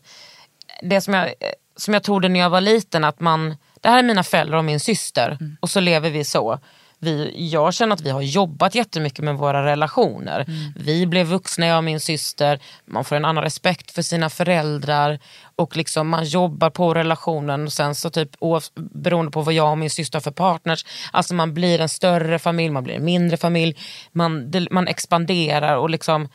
[0.83, 1.35] det som jag,
[1.77, 4.65] som jag trodde när jag var liten, att man, det här är mina föräldrar och
[4.65, 6.61] min syster och så lever vi så.
[6.99, 10.47] Vi, jag känner att vi har jobbat jättemycket med våra relationer.
[10.77, 12.61] Vi blev vuxna, jag och min syster.
[12.85, 15.19] Man får en annan respekt för sina föräldrar.
[15.57, 17.65] Och liksom man jobbar på relationen.
[17.65, 18.31] Och sen så typ
[18.75, 20.85] beroende på vad jag och min syster har för partners.
[21.13, 23.79] Alltså man blir en större familj, man blir en mindre familj.
[24.13, 26.29] Man, det, man expanderar och liksom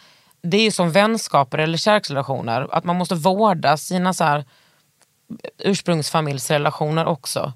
[0.44, 2.68] det är ju som vänskaper eller kärleksrelationer.
[2.72, 4.46] Att man måste vårda sina så här
[5.58, 7.54] ursprungsfamiljsrelationer också.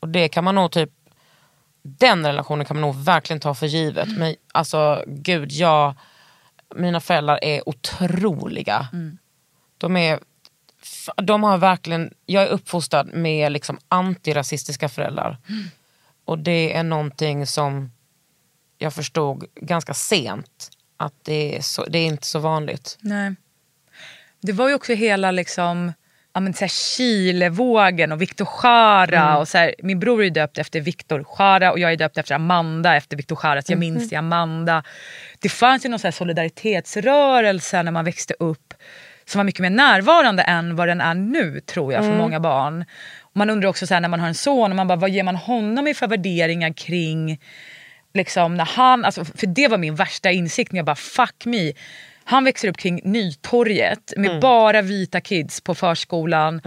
[0.00, 0.90] Och det kan man nog typ
[1.84, 4.08] den relationen kan man nog verkligen ta för givet.
[4.18, 5.94] Men alltså gud, jag,
[6.74, 8.88] mina föräldrar är otroliga.
[9.78, 10.18] De är
[11.16, 15.38] de har verkligen, jag är uppfostrad med liksom antirasistiska föräldrar.
[16.24, 17.92] Och det är någonting som
[18.78, 20.70] jag förstod ganska sent.
[20.96, 22.98] Att det är, så, det är inte så vanligt.
[23.00, 23.34] Nej.
[24.40, 25.92] Det var ju också hela liksom,
[26.34, 29.38] ja, men, så här, Chilevågen och Victor Jara.
[29.38, 32.34] Och så här, min bror är döpt efter Victor Jara och jag är döpt efter
[32.34, 33.62] Amanda efter Victor Jara.
[33.62, 34.82] Så jag minns det Amanda.
[35.38, 38.74] Det fanns ju någon så här solidaritetsrörelse när man växte upp
[39.26, 42.84] som var mycket mer närvarande än vad den är nu tror jag för många barn.
[43.20, 45.10] Och man undrar också så här, när man har en son, och man bara, vad
[45.10, 47.40] ger man honom i för värderingar kring
[48.14, 51.72] liksom när han, alltså, för det var min värsta insikt när jag bara fuck me.
[52.24, 56.60] Han växer upp kring Nytorget med bara vita kids på förskolan.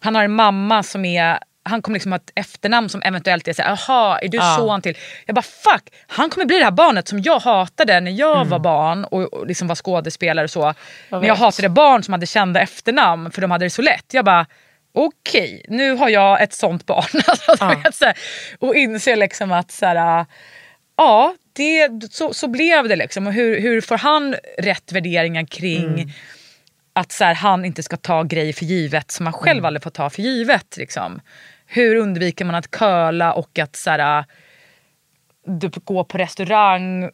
[0.00, 3.52] Han har en mamma som är han kommer liksom ha ett efternamn som eventuellt är
[3.52, 4.96] såhär, jaha är du son till?
[5.26, 8.58] Jag bara fuck, han kommer bli det här barnet som jag hatade när jag var
[8.58, 10.74] barn och, och liksom var skådespelare och så.
[11.08, 11.38] Jag vet.
[11.38, 14.14] hatade barn som hade kända efternamn för de hade det så lätt.
[14.14, 14.46] Jag bara
[14.94, 17.04] okej, nu har jag ett sånt barn.
[17.26, 18.18] Alltså, du vet, så här,
[18.58, 20.26] och inser liksom att så här,
[20.96, 22.96] ja, det, så, så blev det.
[22.96, 23.26] liksom.
[23.26, 26.14] Och hur, hur får han rätt värderingar kring
[26.92, 29.90] att så här, han inte ska ta grejer för givet som man själv aldrig får
[29.90, 30.76] ta för givet.
[30.76, 31.20] Liksom.
[31.66, 34.24] Hur undviker man att köla och att så här,
[35.46, 37.10] du gå på restaurang eh,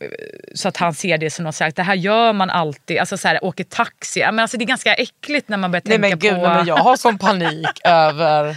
[0.55, 1.77] så att han ser det som något sagt.
[1.77, 2.99] Det här gör man alltid.
[2.99, 4.21] Alltså så här, åker taxi.
[4.21, 6.49] Men alltså, det är ganska äckligt när man börjar Nej tänka men gud, på...
[6.49, 8.57] nej, men jag har sån panik över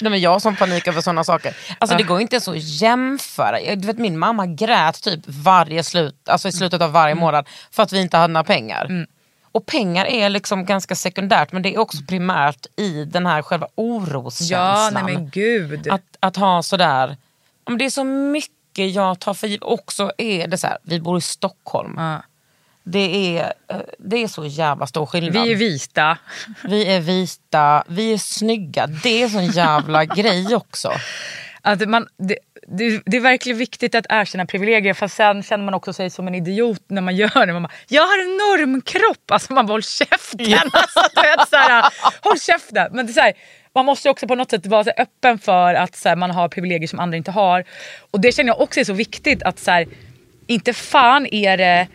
[0.00, 1.56] Nej, men jag har sån panik över sådana saker.
[1.78, 3.74] Alltså det går inte ens att jämföra.
[3.76, 7.82] Du vet, min mamma grät typ varje slut, alltså i slutet av varje månad för
[7.82, 9.06] att vi inte hade några pengar.
[9.52, 13.66] Och pengar är liksom ganska sekundärt men det är också primärt i den här själva
[13.76, 14.94] Ja, oroskänslan.
[14.94, 15.88] nej men gud.
[15.90, 17.16] att, att ha sådär,
[17.66, 19.62] ja, det är så mycket jag tar för givet.
[19.64, 21.94] Också är det så här, vi bor i Stockholm.
[21.98, 22.22] Ja.
[22.88, 25.32] Det, är, eh, det är så jävla stor skillnad.
[25.32, 26.18] Vi är vita.
[26.64, 28.86] Vi är vita, vi är snygga.
[28.86, 30.92] Det är en sån jävla grej också.
[31.62, 35.74] Att man, det, det, det är verkligen viktigt att erkänna privilegier fast sen känner man
[35.74, 37.52] också sig som en idiot när man gör det.
[37.52, 39.30] Man bara, jag har en normkropp!
[39.30, 40.70] Alltså man bara håll käften!
[40.72, 41.84] Alltså, du vet, så här,
[42.22, 42.88] håll käften!
[42.92, 43.32] Men det är så här,
[43.74, 46.88] man måste också på något sätt vara öppen för att så här, man har privilegier
[46.88, 47.64] som andra inte har.
[48.10, 49.84] Och det känner jag också är så viktigt att så
[50.46, 51.88] inte fan är det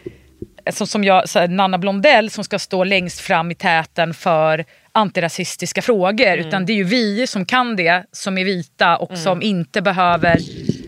[0.70, 5.82] som, som jag, här, Nanna Blondell som ska stå längst fram i täten för antirasistiska
[5.82, 6.38] frågor.
[6.38, 10.38] Utan det är ju vi som kan det, som är vita och som inte behöver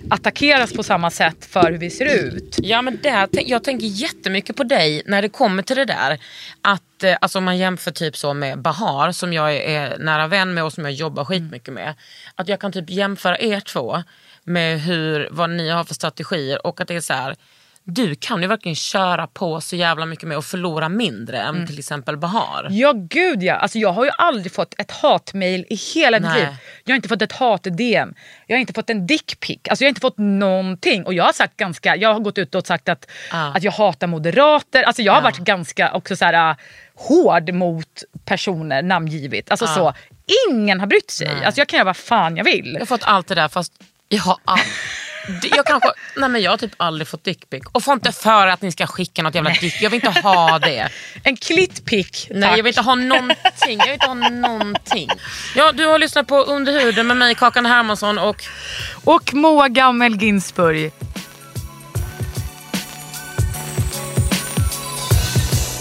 [0.10, 2.58] attackeras på samma sätt för hur vi ser ut.
[2.62, 6.20] Ja men där, jag tänker jättemycket på dig när det kommer till det där.
[6.62, 10.54] Att eh, alltså om man jämför typ så med Bahar som jag är nära vän
[10.54, 11.94] med och som jag jobbar skitmycket med.
[12.36, 14.04] Att jag kan typ jämföra er två
[14.44, 17.36] med hur, vad ni har för strategier och att det är så här.
[17.86, 21.80] Du kan ju verkligen köra på så jävla mycket med och förlora mindre än till
[21.80, 22.68] exempel Bahar.
[22.72, 26.48] Ja gud ja, alltså, jag har ju aldrig fått ett hatmail i hela mitt liv.
[26.84, 28.14] Jag har inte fått ett hat-DM,
[28.48, 31.06] jag har inte fått en dickpic, alltså, jag har inte fått någonting.
[31.06, 33.48] Och jag har sagt ganska, jag har gått ut och sagt att, Ah.
[33.54, 34.84] att jag hatar moderater.
[34.84, 36.56] Alltså, jag har varit ganska också så här, äh,
[36.96, 39.52] hård mot personer namngivit.
[39.52, 39.94] Alltså, så,
[40.50, 41.46] ingen har brytt sig.
[41.46, 42.72] Alltså, jag kan göra vad fan jag vill.
[42.74, 43.74] Jag har fått allt det där fast
[44.10, 44.68] jag har aldrig...
[45.28, 47.64] Jag, kanske, nej men jag har typ aldrig fått dickpic.
[47.72, 49.82] Och får inte för att ni ska skicka något jävla dick.
[49.82, 50.90] Jag vill inte ha det.
[51.24, 52.58] En klittpick, Nej tack.
[52.58, 53.78] jag vill inte ha någonting.
[53.80, 55.10] Jag vill inte ha någonting.
[55.56, 58.44] Ja, du har lyssnat på Under huden med mig Kakan Hermansson och
[59.04, 60.92] Och Moa Gammel Ginsburg.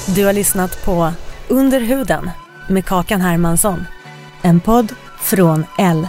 [0.06, 1.12] Du har lyssnat på
[1.48, 2.30] Under huden
[2.68, 3.86] med Kakan Hermansson.
[4.42, 6.08] En podd från L.